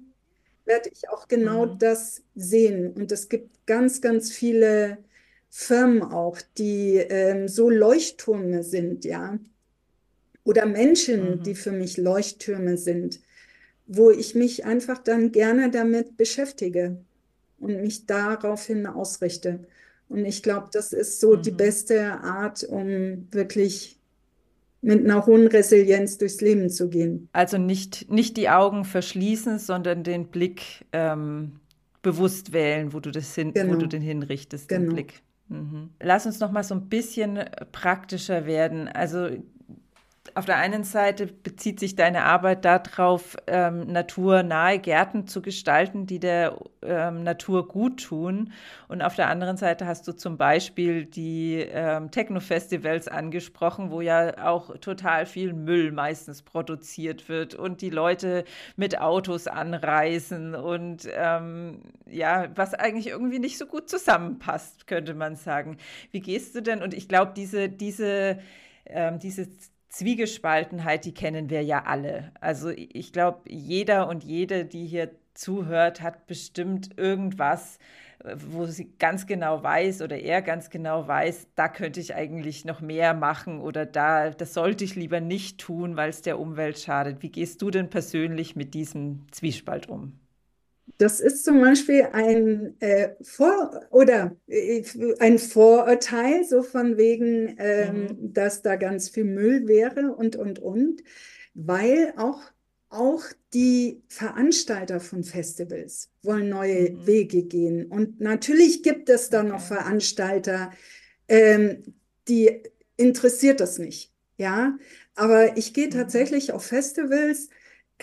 werde 0.64 0.90
ich 0.90 1.10
auch 1.10 1.28
genau 1.28 1.66
mhm. 1.66 1.78
das 1.78 2.22
sehen. 2.34 2.92
Und 2.94 3.12
es 3.12 3.28
gibt 3.28 3.66
ganz, 3.66 4.00
ganz 4.00 4.32
viele 4.32 4.98
Firmen 5.50 6.02
auch, 6.02 6.38
die 6.56 6.96
ähm, 6.96 7.46
so 7.46 7.68
Leuchttürme 7.68 8.64
sind, 8.64 9.04
ja. 9.04 9.38
Oder 10.44 10.64
Menschen, 10.64 11.38
mhm. 11.38 11.42
die 11.42 11.54
für 11.54 11.72
mich 11.72 11.98
Leuchttürme 11.98 12.78
sind, 12.78 13.20
wo 13.86 14.10
ich 14.10 14.34
mich 14.34 14.64
einfach 14.64 14.96
dann 14.96 15.30
gerne 15.30 15.70
damit 15.70 16.16
beschäftige 16.16 16.96
und 17.60 17.82
mich 17.82 18.06
daraufhin 18.06 18.86
ausrichte. 18.86 19.66
Und 20.12 20.26
ich 20.26 20.42
glaube, 20.42 20.68
das 20.70 20.92
ist 20.92 21.20
so 21.20 21.36
mhm. 21.36 21.42
die 21.42 21.50
beste 21.52 22.20
Art, 22.20 22.64
um 22.64 23.26
wirklich 23.30 23.98
mit 24.82 25.02
einer 25.02 25.24
hohen 25.24 25.46
Resilienz 25.46 26.18
durchs 26.18 26.42
Leben 26.42 26.68
zu 26.68 26.90
gehen. 26.90 27.28
Also 27.32 27.56
nicht, 27.56 28.10
nicht 28.10 28.36
die 28.36 28.50
Augen 28.50 28.84
verschließen, 28.84 29.58
sondern 29.58 30.02
den 30.02 30.26
Blick 30.26 30.84
ähm, 30.92 31.52
bewusst 32.02 32.52
wählen, 32.52 32.92
wo 32.92 33.00
du, 33.00 33.10
das 33.10 33.34
hin, 33.34 33.54
genau. 33.54 33.72
wo 33.72 33.78
du 33.78 33.86
den 33.86 34.02
hinrichtest, 34.02 34.68
genau. 34.68 34.90
den 34.90 34.94
Blick. 34.94 35.22
Mhm. 35.48 35.90
Lass 35.98 36.26
uns 36.26 36.40
noch 36.40 36.52
mal 36.52 36.64
so 36.64 36.74
ein 36.74 36.90
bisschen 36.90 37.40
praktischer 37.70 38.44
werden. 38.44 38.88
Also 38.88 39.30
auf 40.34 40.46
der 40.46 40.56
einen 40.56 40.84
Seite 40.84 41.26
bezieht 41.26 41.80
sich 41.80 41.96
deine 41.96 42.24
Arbeit 42.24 42.64
darauf, 42.64 43.36
ähm, 43.48 43.86
naturnahe 43.88 44.78
Gärten 44.78 45.26
zu 45.26 45.42
gestalten, 45.42 46.06
die 46.06 46.20
der 46.20 46.58
ähm, 46.82 47.24
Natur 47.24 47.66
gut 47.66 48.04
tun. 48.04 48.52
Und 48.88 49.02
auf 49.02 49.16
der 49.16 49.28
anderen 49.28 49.56
Seite 49.56 49.86
hast 49.86 50.06
du 50.06 50.12
zum 50.12 50.38
Beispiel 50.38 51.06
die 51.06 51.56
ähm, 51.56 52.10
Techno-Festivals 52.10 53.08
angesprochen, 53.08 53.90
wo 53.90 54.00
ja 54.00 54.46
auch 54.46 54.76
total 54.78 55.26
viel 55.26 55.52
Müll 55.52 55.90
meistens 55.90 56.42
produziert 56.42 57.28
wird 57.28 57.54
und 57.54 57.82
die 57.82 57.90
Leute 57.90 58.44
mit 58.76 59.00
Autos 59.00 59.48
anreisen 59.48 60.54
und 60.54 61.08
ähm, 61.14 61.82
ja, 62.06 62.48
was 62.54 62.74
eigentlich 62.74 63.08
irgendwie 63.08 63.40
nicht 63.40 63.58
so 63.58 63.66
gut 63.66 63.90
zusammenpasst, 63.90 64.86
könnte 64.86 65.14
man 65.14 65.34
sagen. 65.34 65.78
Wie 66.12 66.20
gehst 66.20 66.54
du 66.54 66.62
denn? 66.62 66.80
Und 66.80 66.94
ich 66.94 67.08
glaube, 67.08 67.32
diese, 67.34 67.68
diese, 67.68 68.38
ähm, 68.86 69.18
diese 69.18 69.48
Zwiegespaltenheit, 69.92 71.04
die 71.04 71.12
kennen 71.12 71.50
wir 71.50 71.62
ja 71.62 71.84
alle. 71.84 72.32
Also 72.40 72.70
ich 72.70 73.12
glaube, 73.12 73.42
jeder 73.50 74.08
und 74.08 74.24
jede, 74.24 74.64
die 74.64 74.86
hier 74.86 75.10
zuhört, 75.34 76.00
hat 76.00 76.26
bestimmt 76.26 76.98
irgendwas, 76.98 77.78
wo 78.34 78.64
sie 78.64 78.90
ganz 78.98 79.26
genau 79.26 79.62
weiß 79.62 80.00
oder 80.00 80.18
er 80.18 80.40
ganz 80.40 80.70
genau 80.70 81.06
weiß, 81.06 81.48
da 81.56 81.68
könnte 81.68 82.00
ich 82.00 82.14
eigentlich 82.14 82.64
noch 82.64 82.80
mehr 82.80 83.12
machen 83.12 83.60
oder 83.60 83.84
da, 83.84 84.30
das 84.30 84.54
sollte 84.54 84.84
ich 84.84 84.94
lieber 84.94 85.20
nicht 85.20 85.60
tun, 85.60 85.94
weil 85.96 86.08
es 86.08 86.22
der 86.22 86.38
Umwelt 86.38 86.78
schadet. 86.78 87.22
Wie 87.22 87.30
gehst 87.30 87.60
du 87.60 87.70
denn 87.70 87.90
persönlich 87.90 88.56
mit 88.56 88.72
diesem 88.72 89.26
Zwiespalt 89.30 89.90
um? 89.90 90.21
Das 90.98 91.20
ist 91.20 91.44
zum 91.44 91.60
Beispiel 91.60 92.08
ein 92.12 92.80
äh, 92.80 93.10
Vor 93.22 93.80
oder 93.90 94.36
äh, 94.46 94.82
ein 95.18 95.38
Vorurteil, 95.38 96.44
so 96.44 96.62
von 96.62 96.96
wegen, 96.96 97.56
ähm, 97.58 98.02
mhm. 98.02 98.32
dass 98.32 98.62
da 98.62 98.76
ganz 98.76 99.08
viel 99.08 99.24
Müll 99.24 99.66
wäre 99.66 100.12
und 100.12 100.36
und 100.36 100.58
und, 100.58 101.02
weil 101.54 102.14
auch 102.16 102.40
auch 102.92 103.24
die 103.54 104.02
Veranstalter 104.08 105.00
von 105.00 105.24
Festivals 105.24 106.10
wollen 106.22 106.50
neue 106.50 106.90
mhm. 106.90 107.06
Wege 107.06 107.42
gehen. 107.44 107.86
Und 107.86 108.20
natürlich 108.20 108.82
gibt 108.82 109.08
es 109.08 109.30
da 109.30 109.40
okay. 109.40 109.48
noch 109.48 109.60
Veranstalter, 109.60 110.70
ähm, 111.26 111.94
die 112.28 112.62
interessiert 112.96 113.60
das 113.60 113.78
nicht. 113.78 114.12
Ja, 114.36 114.78
aber 115.14 115.56
ich 115.56 115.72
gehe 115.72 115.86
mhm. 115.86 115.92
tatsächlich 115.92 116.52
auf 116.52 116.64
Festivals, 116.66 117.48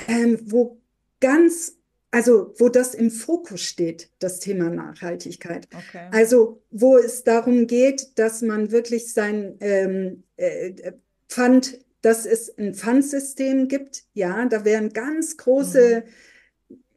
ähm, 0.07 0.39
wo 0.45 0.81
ganz 1.19 1.78
also 2.11 2.53
wo 2.57 2.69
das 2.69 2.95
im 2.95 3.11
Fokus 3.11 3.61
steht, 3.61 4.09
das 4.19 4.39
Thema 4.39 4.69
Nachhaltigkeit. 4.69 5.67
Okay. 5.75 6.07
Also 6.11 6.61
wo 6.71 6.97
es 6.97 7.23
darum 7.23 7.67
geht, 7.67 8.17
dass 8.17 8.41
man 8.41 8.71
wirklich 8.71 9.13
sein 9.13 9.57
ähm, 9.59 10.23
äh, 10.37 10.93
Pfand, 11.27 11.79
dass 12.01 12.25
es 12.25 12.57
ein 12.57 12.73
Pfandsystem 12.73 13.67
gibt. 13.67 14.03
Ja, 14.13 14.45
da 14.45 14.65
werden 14.65 14.91
ganz 14.91 15.37
große, 15.37 16.03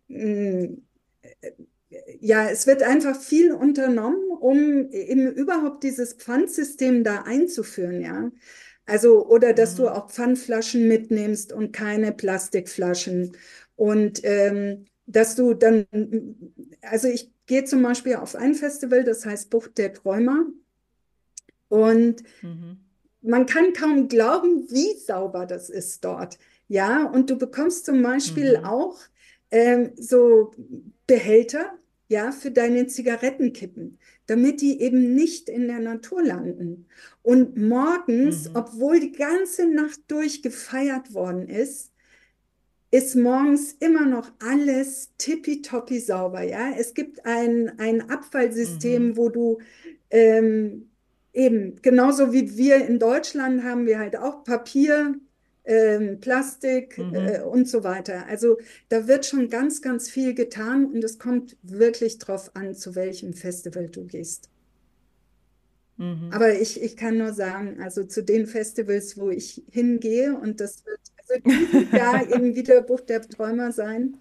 mhm. 0.08 0.82
äh, 1.20 1.50
ja, 2.20 2.48
es 2.48 2.66
wird 2.66 2.82
einfach 2.82 3.20
viel 3.20 3.52
unternommen, 3.52 4.30
um 4.30 4.90
eben 4.92 5.30
überhaupt 5.30 5.82
dieses 5.82 6.14
Pfandsystem 6.14 7.04
da 7.04 7.22
einzuführen. 7.22 8.00
Ja. 8.00 8.32
Also, 8.86 9.26
oder 9.26 9.52
dass 9.52 9.74
mhm. 9.74 9.76
du 9.76 9.88
auch 9.90 10.10
Pfandflaschen 10.10 10.88
mitnimmst 10.88 11.52
und 11.52 11.72
keine 11.72 12.12
Plastikflaschen. 12.12 13.36
Und 13.76 14.20
ähm, 14.22 14.86
dass 15.12 15.34
du 15.34 15.54
dann, 15.54 15.86
also 16.82 17.08
ich 17.08 17.30
gehe 17.46 17.64
zum 17.64 17.82
Beispiel 17.82 18.16
auf 18.16 18.34
ein 18.34 18.54
Festival, 18.54 19.04
das 19.04 19.26
heißt 19.26 19.50
Bucht 19.50 19.78
der 19.78 19.92
Träumer. 19.92 20.46
Und 21.68 22.22
mhm. 22.42 22.78
man 23.22 23.46
kann 23.46 23.72
kaum 23.72 24.08
glauben, 24.08 24.70
wie 24.70 24.98
sauber 24.98 25.46
das 25.46 25.70
ist 25.70 26.04
dort. 26.04 26.38
Ja, 26.68 27.04
und 27.04 27.30
du 27.30 27.36
bekommst 27.36 27.84
zum 27.86 28.02
Beispiel 28.02 28.58
mhm. 28.58 28.64
auch 28.64 28.98
ähm, 29.50 29.92
so 29.96 30.52
Behälter, 31.06 31.72
ja, 32.08 32.30
für 32.32 32.50
deine 32.50 32.86
Zigarettenkippen, 32.86 33.98
damit 34.26 34.60
die 34.60 34.80
eben 34.80 35.14
nicht 35.14 35.48
in 35.48 35.66
der 35.66 35.80
Natur 35.80 36.22
landen. 36.22 36.86
Und 37.22 37.56
morgens, 37.56 38.48
mhm. 38.48 38.56
obwohl 38.56 39.00
die 39.00 39.12
ganze 39.12 39.66
Nacht 39.66 40.00
durch 40.08 40.42
gefeiert 40.42 41.14
worden 41.14 41.48
ist, 41.48 41.91
ist 42.92 43.16
morgens 43.16 43.72
immer 43.80 44.06
noch 44.06 44.30
alles 44.38 45.10
tippitoppi 45.16 45.98
sauber. 45.98 46.42
Ja? 46.42 46.72
Es 46.78 46.94
gibt 46.94 47.24
ein, 47.24 47.72
ein 47.78 48.08
Abfallsystem, 48.10 49.08
mhm. 49.08 49.16
wo 49.16 49.30
du 49.30 49.58
ähm, 50.10 50.90
eben, 51.32 51.80
genauso 51.80 52.32
wie 52.32 52.56
wir 52.56 52.86
in 52.86 52.98
Deutschland 52.98 53.64
haben 53.64 53.86
wir 53.86 53.98
halt 53.98 54.16
auch 54.16 54.44
Papier, 54.44 55.14
ähm, 55.64 56.20
Plastik 56.20 56.98
mhm. 56.98 57.14
äh, 57.14 57.40
und 57.40 57.66
so 57.66 57.82
weiter. 57.82 58.26
Also 58.26 58.58
da 58.90 59.08
wird 59.08 59.24
schon 59.24 59.48
ganz, 59.48 59.80
ganz 59.80 60.10
viel 60.10 60.34
getan 60.34 60.84
und 60.86 61.02
es 61.02 61.18
kommt 61.18 61.56
wirklich 61.62 62.18
drauf 62.18 62.50
an, 62.54 62.74
zu 62.74 62.94
welchem 62.94 63.32
Festival 63.32 63.88
du 63.88 64.04
gehst. 64.04 64.50
Mhm. 65.96 66.28
Aber 66.30 66.52
ich, 66.52 66.82
ich 66.82 66.96
kann 66.96 67.16
nur 67.16 67.32
sagen, 67.32 67.80
also 67.80 68.04
zu 68.04 68.22
den 68.22 68.46
Festivals, 68.46 69.16
wo 69.16 69.30
ich 69.30 69.64
hingehe, 69.70 70.36
und 70.36 70.60
das 70.60 70.84
wird 70.84 71.00
also 71.28 71.42
dieses 71.44 71.92
Jahr 71.92 72.28
eben 72.30 72.54
wieder 72.54 72.82
Buch 72.82 73.00
der 73.00 73.22
Träumer 73.22 73.72
sein. 73.72 74.18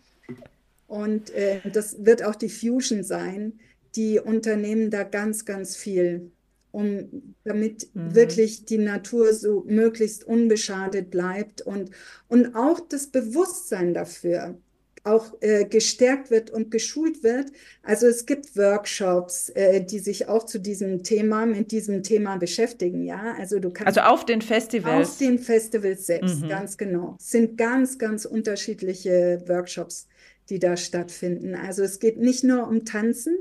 Und 0.88 1.30
äh, 1.32 1.62
das 1.72 2.06
wird 2.06 2.24
auch 2.24 2.36
die 2.36 2.50
Fusion 2.50 3.04
sein. 3.04 3.60
Die 3.96 4.20
unternehmen 4.20 4.90
da 4.90 5.04
ganz, 5.04 5.46
ganz 5.46 5.76
viel, 5.76 6.32
um 6.72 7.36
damit 7.44 7.90
mhm. 7.94 8.16
wirklich 8.16 8.66
die 8.66 8.78
Natur 8.78 9.34
so 9.34 9.64
möglichst 9.68 10.24
unbeschadet 10.24 11.12
bleibt 11.12 11.62
und, 11.62 11.92
und 12.28 12.56
auch 12.56 12.80
das 12.80 13.08
Bewusstsein 13.08 13.94
dafür 13.94 14.56
auch 15.04 15.34
äh, 15.42 15.66
gestärkt 15.66 16.30
wird 16.30 16.52
und 16.52 16.70
geschult 16.70 17.24
wird. 17.24 17.52
Also 17.82 18.08
es 18.08 18.26
gibt 18.26 18.56
Workshops, 18.56 19.50
äh, 19.50 19.84
die 19.84 20.00
sich 20.00 20.28
auch 20.28 20.46
zu 20.46 20.60
diesem 20.60 21.04
Thema, 21.04 21.46
mit 21.46 21.72
diesem 21.72 22.04
Thema 22.04 22.38
beschäftigen, 22.38 23.04
ja. 23.04 23.36
Also 23.38 23.60
du 23.60 23.72
kannst 23.72 23.98
also 23.98 24.02
auf 24.02 24.26
den 24.26 24.42
Festivals. 24.42 25.10
Auf 25.10 25.18
den 25.18 25.40
Festivals 25.40 26.06
selbst, 26.06 26.42
mhm. 26.42 26.50
ganz 26.50 26.78
genau. 26.78 27.16
Es 27.20 27.32
sind 27.32 27.58
ganz, 27.58 27.98
ganz 27.98 28.26
unterschiedliche 28.26 29.44
Workshops, 29.48 30.08
die 30.50 30.60
da 30.60 30.78
stattfinden. 30.78 31.56
Also 31.56 31.84
es 31.84 32.00
geht 32.00 32.18
nicht 32.18 32.44
nur 32.44 32.68
um 32.68 32.86
Tanzen, 32.86 33.38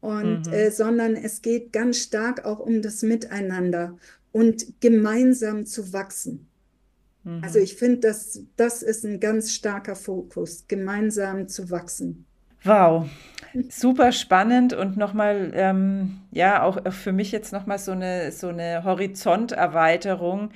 und, 0.00 0.46
mhm. 0.46 0.52
äh, 0.52 0.70
sondern 0.70 1.14
es 1.14 1.42
geht 1.42 1.72
ganz 1.72 1.98
stark 1.98 2.44
auch 2.44 2.58
um 2.58 2.82
das 2.82 3.02
Miteinander 3.02 3.98
und 4.32 4.80
gemeinsam 4.80 5.66
zu 5.66 5.92
wachsen. 5.92 6.49
Mhm. 7.24 7.42
Also 7.42 7.58
ich 7.58 7.76
finde, 7.76 7.98
das, 8.00 8.44
das 8.56 8.82
ist 8.82 9.04
ein 9.04 9.20
ganz 9.20 9.52
starker 9.52 9.96
Fokus, 9.96 10.66
gemeinsam 10.68 11.48
zu 11.48 11.70
wachsen. 11.70 12.26
Wow, 12.62 13.08
super 13.70 14.12
spannend 14.12 14.74
und 14.74 14.98
nochmal, 14.98 15.50
ähm, 15.54 16.20
ja, 16.30 16.62
auch 16.62 16.92
für 16.92 17.12
mich 17.12 17.32
jetzt 17.32 17.52
nochmal 17.52 17.78
so 17.78 17.92
eine, 17.92 18.32
so 18.32 18.48
eine 18.48 18.84
Horizonterweiterung, 18.84 20.50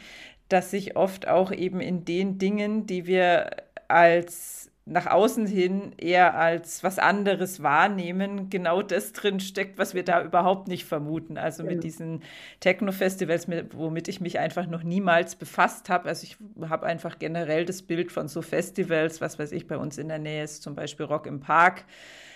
dass 0.51 0.71
sich 0.71 0.97
oft 0.97 1.27
auch 1.27 1.51
eben 1.51 1.81
in 1.81 2.05
den 2.05 2.39
Dingen, 2.39 2.87
die 2.87 3.07
wir 3.07 3.51
als 3.89 4.71
nach 4.87 5.07
außen 5.07 5.47
hin 5.47 5.93
eher 5.97 6.35
als 6.35 6.85
was 6.85 6.99
anderes 6.99 7.63
wahrnehmen, 7.63 8.51
genau 8.51 8.83
das 8.83 9.13
drin 9.13 9.41
steckt, 9.41 9.79
was 9.79 9.95
wir 9.95 10.05
da 10.05 10.23
überhaupt 10.23 10.69
nicht 10.69 10.85
vermuten. 10.85 11.39
Also 11.39 11.63
genau. 11.63 11.77
mit 11.77 11.85
diesen 11.85 12.23
Techno-Festivals, 12.61 13.47
womit 13.73 14.09
ich 14.09 14.21
mich 14.21 14.39
einfach 14.39 14.67
noch 14.67 14.83
niemals 14.83 15.37
befasst 15.37 15.89
habe. 15.89 16.09
Also 16.09 16.25
ich 16.25 16.37
habe 16.69 16.85
einfach 16.85 17.19
generell 17.19 17.65
das 17.65 17.81
Bild 17.81 18.13
von 18.13 18.29
so 18.29 18.43
Festivals, 18.43 19.23
was 19.23 19.39
weiß 19.39 19.53
ich, 19.53 19.67
bei 19.67 19.79
uns 19.79 19.97
in 19.97 20.09
der 20.09 20.19
Nähe 20.19 20.45
ist 20.45 20.63
zum 20.63 20.75
Beispiel 20.75 21.07
Rock 21.07 21.27
im 21.27 21.41
Park 21.41 21.85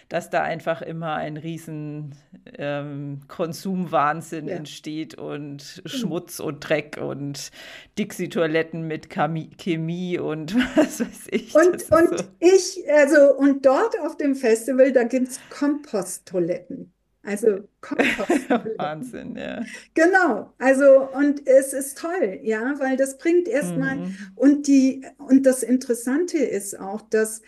dass 0.08 0.30
da 0.30 0.42
einfach 0.42 0.80
immer 0.80 1.14
ein 1.14 1.36
riesen 1.36 2.14
ähm, 2.56 3.20
Konsumwahnsinn 3.28 4.48
ja. 4.48 4.56
entsteht 4.56 5.16
und 5.16 5.82
mhm. 5.84 5.88
Schmutz 5.88 6.40
und 6.40 6.60
Dreck 6.60 6.98
und 7.00 7.50
Dixie-Toiletten 7.98 8.82
mit 8.82 9.08
Chemie 9.10 10.18
und 10.18 10.54
was 10.76 11.00
weiß 11.00 11.28
ich. 11.30 11.54
Und, 11.54 11.90
und 11.90 12.18
so. 12.18 12.24
ich, 12.40 12.84
also, 12.90 13.34
und 13.36 13.66
dort 13.66 14.00
auf 14.00 14.16
dem 14.16 14.34
Festival, 14.34 14.92
da 14.92 15.04
gibt 15.04 15.28
es 15.28 15.40
Komposttoiletten. 15.50 16.92
Also 17.22 17.68
Kompost. 17.82 18.48
Wahnsinn, 18.78 19.36
ja. 19.36 19.62
Genau, 19.92 20.54
also 20.58 21.10
und 21.12 21.46
es 21.46 21.74
ist 21.74 21.98
toll, 21.98 22.40
ja, 22.42 22.74
weil 22.78 22.96
das 22.96 23.18
bringt 23.18 23.48
erstmal 23.48 23.96
mhm. 23.96 24.16
und 24.34 24.66
die 24.66 25.04
und 25.18 25.44
das 25.44 25.62
Interessante 25.62 26.38
ist 26.38 26.80
auch, 26.80 27.02
dass 27.02 27.42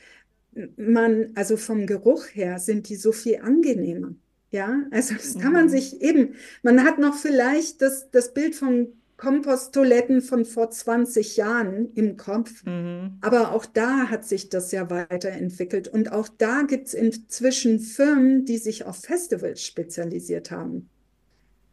man, 0.77 1.31
also 1.35 1.57
vom 1.57 1.87
Geruch 1.87 2.27
her 2.33 2.59
sind 2.59 2.89
die 2.89 2.97
so 2.97 3.13
viel 3.13 3.41
angenehmer. 3.43 4.15
Ja, 4.51 4.83
also 4.91 5.15
das 5.15 5.39
kann 5.39 5.53
man 5.53 5.67
mhm. 5.67 5.71
sich 5.71 6.01
eben, 6.03 6.35
man 6.63 6.83
hat 6.85 6.99
noch 6.99 7.15
vielleicht 7.15 7.83
das, 7.83 8.11
das 8.11 8.35
Bild 8.35 8.55
von 8.57 8.89
Komposttoiletten 9.17 10.23
von 10.23 10.45
vor 10.45 10.71
20 10.71 11.37
Jahren 11.37 11.93
im 11.95 12.17
Kopf, 12.17 12.65
mhm. 12.65 13.19
aber 13.21 13.53
auch 13.53 13.67
da 13.67 14.09
hat 14.09 14.25
sich 14.25 14.49
das 14.49 14.73
ja 14.73 14.89
weiterentwickelt 14.91 15.89
und 15.89 16.11
auch 16.11 16.29
da 16.39 16.63
gibt 16.63 16.89
es 16.89 16.95
inzwischen 16.95 17.81
Firmen, 17.81 18.45
die 18.45 18.59
sich 18.59 18.87
auf 18.87 18.97
Festivals 18.97 19.63
spezialisiert 19.63 20.51
haben. 20.51 20.89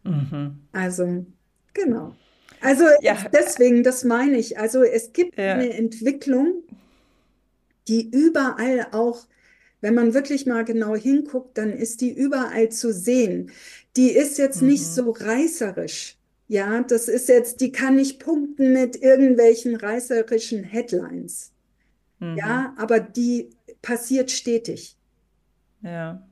Mhm. 0.03 0.57
Also, 0.73 1.25
genau. 1.73 2.15
Also 2.61 2.83
ja. 3.01 3.15
deswegen, 3.31 3.81
das 3.83 4.03
meine 4.03 4.37
ich. 4.37 4.59
Also 4.59 4.83
es 4.83 5.13
gibt 5.13 5.37
ja. 5.37 5.53
eine 5.53 5.73
Entwicklung, 5.73 6.63
die 7.87 8.09
überall 8.09 8.87
auch, 8.91 9.27
wenn 9.81 9.93
man 9.93 10.13
wirklich 10.13 10.45
mal 10.45 10.65
genau 10.65 10.95
hinguckt, 10.95 11.57
dann 11.57 11.71
ist 11.71 12.01
die 12.01 12.11
überall 12.11 12.69
zu 12.69 12.91
sehen. 12.91 13.51
Die 13.95 14.11
ist 14.11 14.37
jetzt 14.37 14.61
mhm. 14.61 14.69
nicht 14.69 14.85
so 14.85 15.11
reißerisch. 15.11 16.17
Ja, 16.47 16.81
das 16.81 17.07
ist 17.07 17.27
jetzt, 17.27 17.59
die 17.61 17.71
kann 17.71 17.95
nicht 17.95 18.19
punkten 18.19 18.71
mit 18.71 18.95
irgendwelchen 18.95 19.75
reißerischen 19.75 20.63
Headlines. 20.63 21.51
Mhm. 22.19 22.37
Ja, 22.37 22.73
aber 22.77 22.99
die 22.99 23.49
passiert 23.81 24.31
stetig. 24.31 24.95
Ja. 25.81 26.23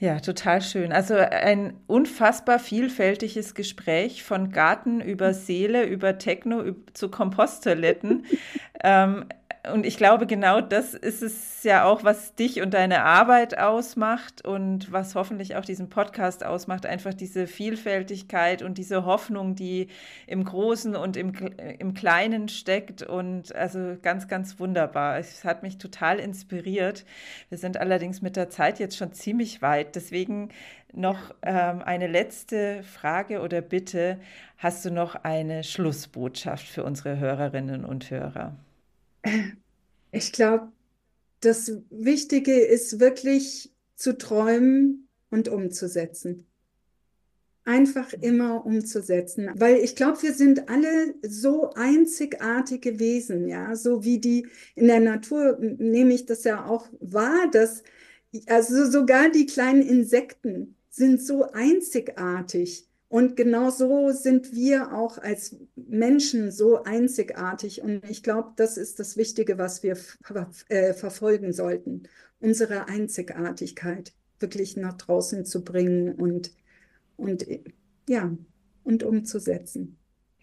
Ja, 0.00 0.20
total 0.20 0.60
schön. 0.60 0.92
Also 0.92 1.14
ein 1.14 1.78
unfassbar 1.86 2.58
vielfältiges 2.58 3.54
Gespräch 3.54 4.22
von 4.22 4.50
Garten 4.50 5.00
über 5.00 5.32
Seele, 5.34 5.84
über 5.84 6.18
Techno 6.18 6.74
zu 6.92 7.10
Komposttoiletten. 7.10 8.26
ähm, 8.82 9.26
und 9.72 9.86
ich 9.86 9.96
glaube, 9.96 10.26
genau 10.26 10.60
das 10.60 10.94
ist 10.94 11.22
es 11.22 11.62
ja 11.62 11.84
auch, 11.84 12.04
was 12.04 12.34
dich 12.34 12.60
und 12.60 12.74
deine 12.74 13.02
Arbeit 13.02 13.58
ausmacht 13.58 14.44
und 14.44 14.92
was 14.92 15.14
hoffentlich 15.14 15.56
auch 15.56 15.64
diesen 15.64 15.88
Podcast 15.88 16.44
ausmacht. 16.44 16.84
Einfach 16.84 17.14
diese 17.14 17.46
Vielfältigkeit 17.46 18.62
und 18.62 18.76
diese 18.76 19.06
Hoffnung, 19.06 19.54
die 19.54 19.88
im 20.26 20.44
Großen 20.44 20.96
und 20.96 21.16
im, 21.16 21.32
im 21.78 21.94
Kleinen 21.94 22.48
steckt. 22.48 23.02
Und 23.02 23.54
also 23.54 23.96
ganz, 24.02 24.28
ganz 24.28 24.58
wunderbar. 24.58 25.18
Es 25.18 25.44
hat 25.44 25.62
mich 25.62 25.78
total 25.78 26.18
inspiriert. 26.18 27.04
Wir 27.48 27.56
sind 27.58 27.78
allerdings 27.78 28.20
mit 28.20 28.36
der 28.36 28.50
Zeit 28.50 28.78
jetzt 28.78 28.96
schon 28.96 29.12
ziemlich 29.12 29.62
weit. 29.62 29.96
Deswegen 29.96 30.50
noch 30.92 31.34
ähm, 31.42 31.82
eine 31.82 32.06
letzte 32.06 32.82
Frage 32.82 33.40
oder 33.40 33.62
Bitte. 33.62 34.18
Hast 34.58 34.84
du 34.84 34.90
noch 34.90 35.14
eine 35.14 35.64
Schlussbotschaft 35.64 36.66
für 36.66 36.84
unsere 36.84 37.18
Hörerinnen 37.18 37.84
und 37.84 38.10
Hörer? 38.10 38.56
Ich 40.12 40.32
glaube, 40.32 40.70
das 41.40 41.72
Wichtige 41.90 42.58
ist 42.58 43.00
wirklich 43.00 43.72
zu 43.96 44.16
träumen 44.16 45.08
und 45.30 45.48
umzusetzen. 45.48 46.46
Einfach 47.66 48.12
immer 48.12 48.66
umzusetzen, 48.66 49.50
weil 49.54 49.76
ich 49.76 49.96
glaube, 49.96 50.22
wir 50.22 50.34
sind 50.34 50.68
alle 50.68 51.14
so 51.22 51.70
einzigartige 51.72 52.98
Wesen, 52.98 53.48
ja, 53.48 53.74
so 53.74 54.04
wie 54.04 54.18
die 54.18 54.46
in 54.74 54.86
der 54.86 55.00
Natur 55.00 55.56
nehme 55.58 56.12
ich 56.12 56.26
das 56.26 56.44
ja 56.44 56.66
auch 56.66 56.88
wahr, 57.00 57.50
dass 57.50 57.82
also 58.46 58.90
sogar 58.90 59.30
die 59.30 59.46
kleinen 59.46 59.82
Insekten 59.82 60.76
sind 60.90 61.22
so 61.22 61.50
einzigartig. 61.52 62.86
Und 63.14 63.36
genau 63.36 63.70
so 63.70 64.10
sind 64.10 64.56
wir 64.56 64.92
auch 64.92 65.18
als 65.18 65.54
Menschen 65.76 66.50
so 66.50 66.82
einzigartig. 66.82 67.80
Und 67.80 68.10
ich 68.10 68.24
glaube, 68.24 68.54
das 68.56 68.76
ist 68.76 68.98
das 68.98 69.16
Wichtige, 69.16 69.56
was 69.56 69.84
wir 69.84 69.96
äh, 70.68 70.94
verfolgen 70.94 71.52
sollten. 71.52 72.08
Unsere 72.40 72.88
Einzigartigkeit 72.88 74.12
wirklich 74.40 74.76
nach 74.76 74.94
draußen 74.94 75.44
zu 75.44 75.62
bringen 75.62 76.16
und, 76.16 76.50
und 77.16 77.46
ja, 78.08 78.36
und 78.82 79.04
umzusetzen. 79.04 79.96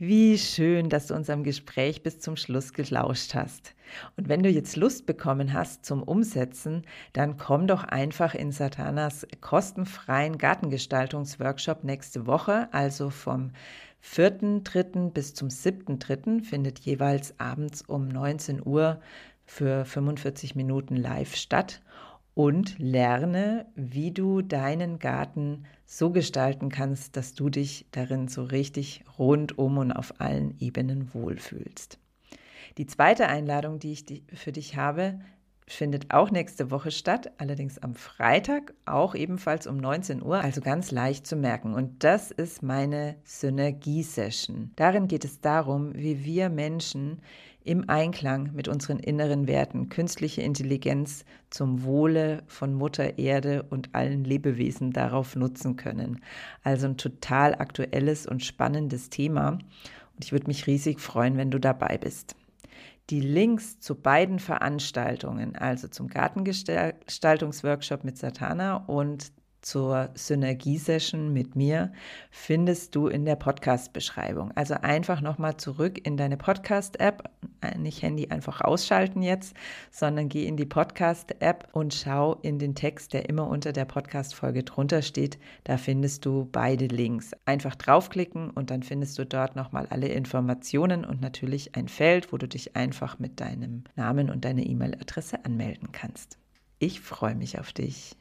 Wie 0.04 0.40
schön, 0.40 0.90
dass 0.90 1.06
du 1.06 1.14
unserem 1.14 1.44
Gespräch 1.44 2.02
bis 2.02 2.18
zum 2.20 2.36
Schluss 2.36 2.74
gelauscht 2.74 3.36
hast. 3.36 3.76
Und 4.18 4.30
wenn 4.30 4.42
du 4.42 4.50
jetzt 4.50 4.76
Lust 4.76 5.06
bekommen 5.06 5.54
hast 5.54 5.86
zum 5.86 6.02
Umsetzen, 6.02 6.82
dann 7.14 7.38
komm 7.38 7.68
doch 7.68 7.84
einfach 7.84 8.34
in 8.34 8.52
Satanas 8.52 9.28
kostenfreien 9.42 10.40
Gartengestaltungsworkshop 10.40 11.84
nächste 11.84 12.26
Woche, 12.26 12.68
also 12.72 13.12
vom 13.12 13.52
4.3. 14.04 15.12
bis 15.12 15.36
zum 15.36 15.50
7.3. 15.50 16.44
findet 16.44 16.80
jeweils 16.80 17.40
abends 17.40 17.84
um 17.84 18.08
19 18.08 18.66
Uhr 18.66 19.00
für 19.46 19.86
45 19.86 20.56
Minuten 20.56 20.96
live 20.96 21.36
statt 21.36 21.80
und 22.34 22.80
lerne, 22.80 23.65
wie 23.76 24.12
du 24.12 24.41
deinen 24.41 25.00
Garten 25.00 25.65
so 25.86 26.12
gestalten 26.12 26.70
kannst, 26.70 27.17
dass 27.17 27.34
du 27.34 27.50
dich 27.50 27.86
darin 27.91 28.28
so 28.28 28.44
richtig 28.44 29.04
rundum 29.20 29.78
und 29.78 29.91
auf 29.91 30.20
allen 30.22 30.56
Ebenen 30.60 31.13
wohlfühlst. 31.13 32.00
Die 32.78 32.88
zweite 32.88 33.28
Einladung, 33.28 33.80
die 33.80 33.91
ich 33.91 34.06
für 34.34 34.52
dich 34.52 34.78
habe, 34.78 35.20
findet 35.67 36.13
auch 36.13 36.32
nächste 36.32 36.71
Woche 36.71 36.91
statt, 36.91 37.32
allerdings 37.38 37.78
am 37.78 37.95
Freitag, 37.95 38.74
auch 38.86 39.15
ebenfalls 39.15 39.67
um 39.67 39.78
19 39.78 40.21
Uhr, 40.21 40.39
also 40.39 40.62
ganz 40.62 40.91
leicht 40.91 41.26
zu 41.26 41.36
merken. 41.36 41.74
Und 41.74 42.04
das 42.04 42.32
ist 42.32 42.62
meine 42.62 43.15
Synergie-Session. 43.24 44.71
Darin 44.76 45.08
geht 45.08 45.26
es 45.26 45.39
darum, 45.39 45.93
wie 45.95 46.26
wir 46.26 46.50
Menschen 46.50 47.21
im 47.63 47.89
Einklang 47.89 48.52
mit 48.54 48.67
unseren 48.67 49.00
inneren 49.00 49.47
Werten 49.47 49.89
künstliche 49.89 50.41
Intelligenz 50.41 51.26
zum 51.52 51.84
Wohle 51.84 52.43
von 52.47 52.74
Mutter 52.74 53.19
Erde 53.19 53.63
und 53.69 53.93
allen 53.93 54.24
Lebewesen 54.24 54.91
darauf 54.91 55.36
nutzen 55.36 55.76
können. 55.76 56.21
Also 56.63 56.88
ein 56.88 56.97
total 56.97 57.54
aktuelles 57.54 58.26
und 58.26 58.43
spannendes 58.43 59.10
Thema. 59.10 59.60
Ich 60.19 60.32
würde 60.32 60.47
mich 60.47 60.65
riesig 60.65 61.00
freuen, 61.00 61.38
wenn 61.38 61.52
du 61.52 61.60
dabei 61.60 61.97
bist. 62.00 62.36
Die 63.12 63.19
Links 63.19 63.80
zu 63.80 63.93
beiden 63.95 64.39
Veranstaltungen, 64.39 65.56
also 65.58 65.88
zum 65.89 66.08
Gartengestaltungsworkshop 66.08 68.04
mit 68.06 68.17
Satana 68.17 68.78
und 68.78 69.34
zur 69.62 70.10
Synergie-Session 70.15 71.32
mit 71.32 71.56
mir 71.56 71.91
findest 72.30 72.95
du 72.95 73.08
in 73.08 73.26
der 73.26 73.36
Podcast-Beschreibung. 73.36 74.52
Also 74.56 74.74
einfach 74.76 75.21
nochmal 75.21 75.58
zurück 75.58 76.06
in 76.06 76.17
deine 76.17 76.38
Podcast-App, 76.38 77.30
nicht 77.78 78.02
Handy 78.02 78.30
einfach 78.30 78.62
ausschalten 78.62 79.21
jetzt, 79.21 79.56
sondern 79.91 80.30
geh 80.30 80.45
in 80.45 80.58
die 80.58 80.65
Podcast-App 80.65 81.69
und 81.74 81.93
schau 81.93 82.36
in 82.41 82.60
den 82.60 82.76
Text, 82.76 83.13
der 83.13 83.30
immer 83.30 83.47
unter 83.47 83.71
der 83.71 83.86
Podcast-Folge 83.86 84.63
drunter 84.63 85.02
steht. 85.02 85.38
Da 85.63 85.78
findest 85.78 86.26
du 86.26 86.47
beide 86.52 86.88
Links. 86.88 87.32
Einfach 87.45 87.76
draufklicken 87.76 88.50
und 88.50 88.71
dann 88.71 88.84
findest 88.84 89.19
du 89.19 89.26
dort 89.26 89.56
nochmal 89.56 89.88
alle 89.89 90.08
Informationen 90.08 91.06
und 91.06 91.21
natürlich 91.21 91.76
ein 91.76 91.88
Feld, 91.88 92.34
wo 92.34 92.38
du 92.38 92.47
dich 92.47 92.76
einfach 92.76 93.19
mit 93.19 93.39
deinem 93.39 93.84
Namen 93.95 94.30
und 94.30 94.43
deiner 94.43 94.65
E-Mail-Adresse 94.65 95.45
anmelden 95.45 95.91
kannst. 95.91 96.38
Ich 96.80 97.00
freue 97.00 97.36
mich 97.36 97.60
auf 97.60 97.74
dich. 97.74 98.15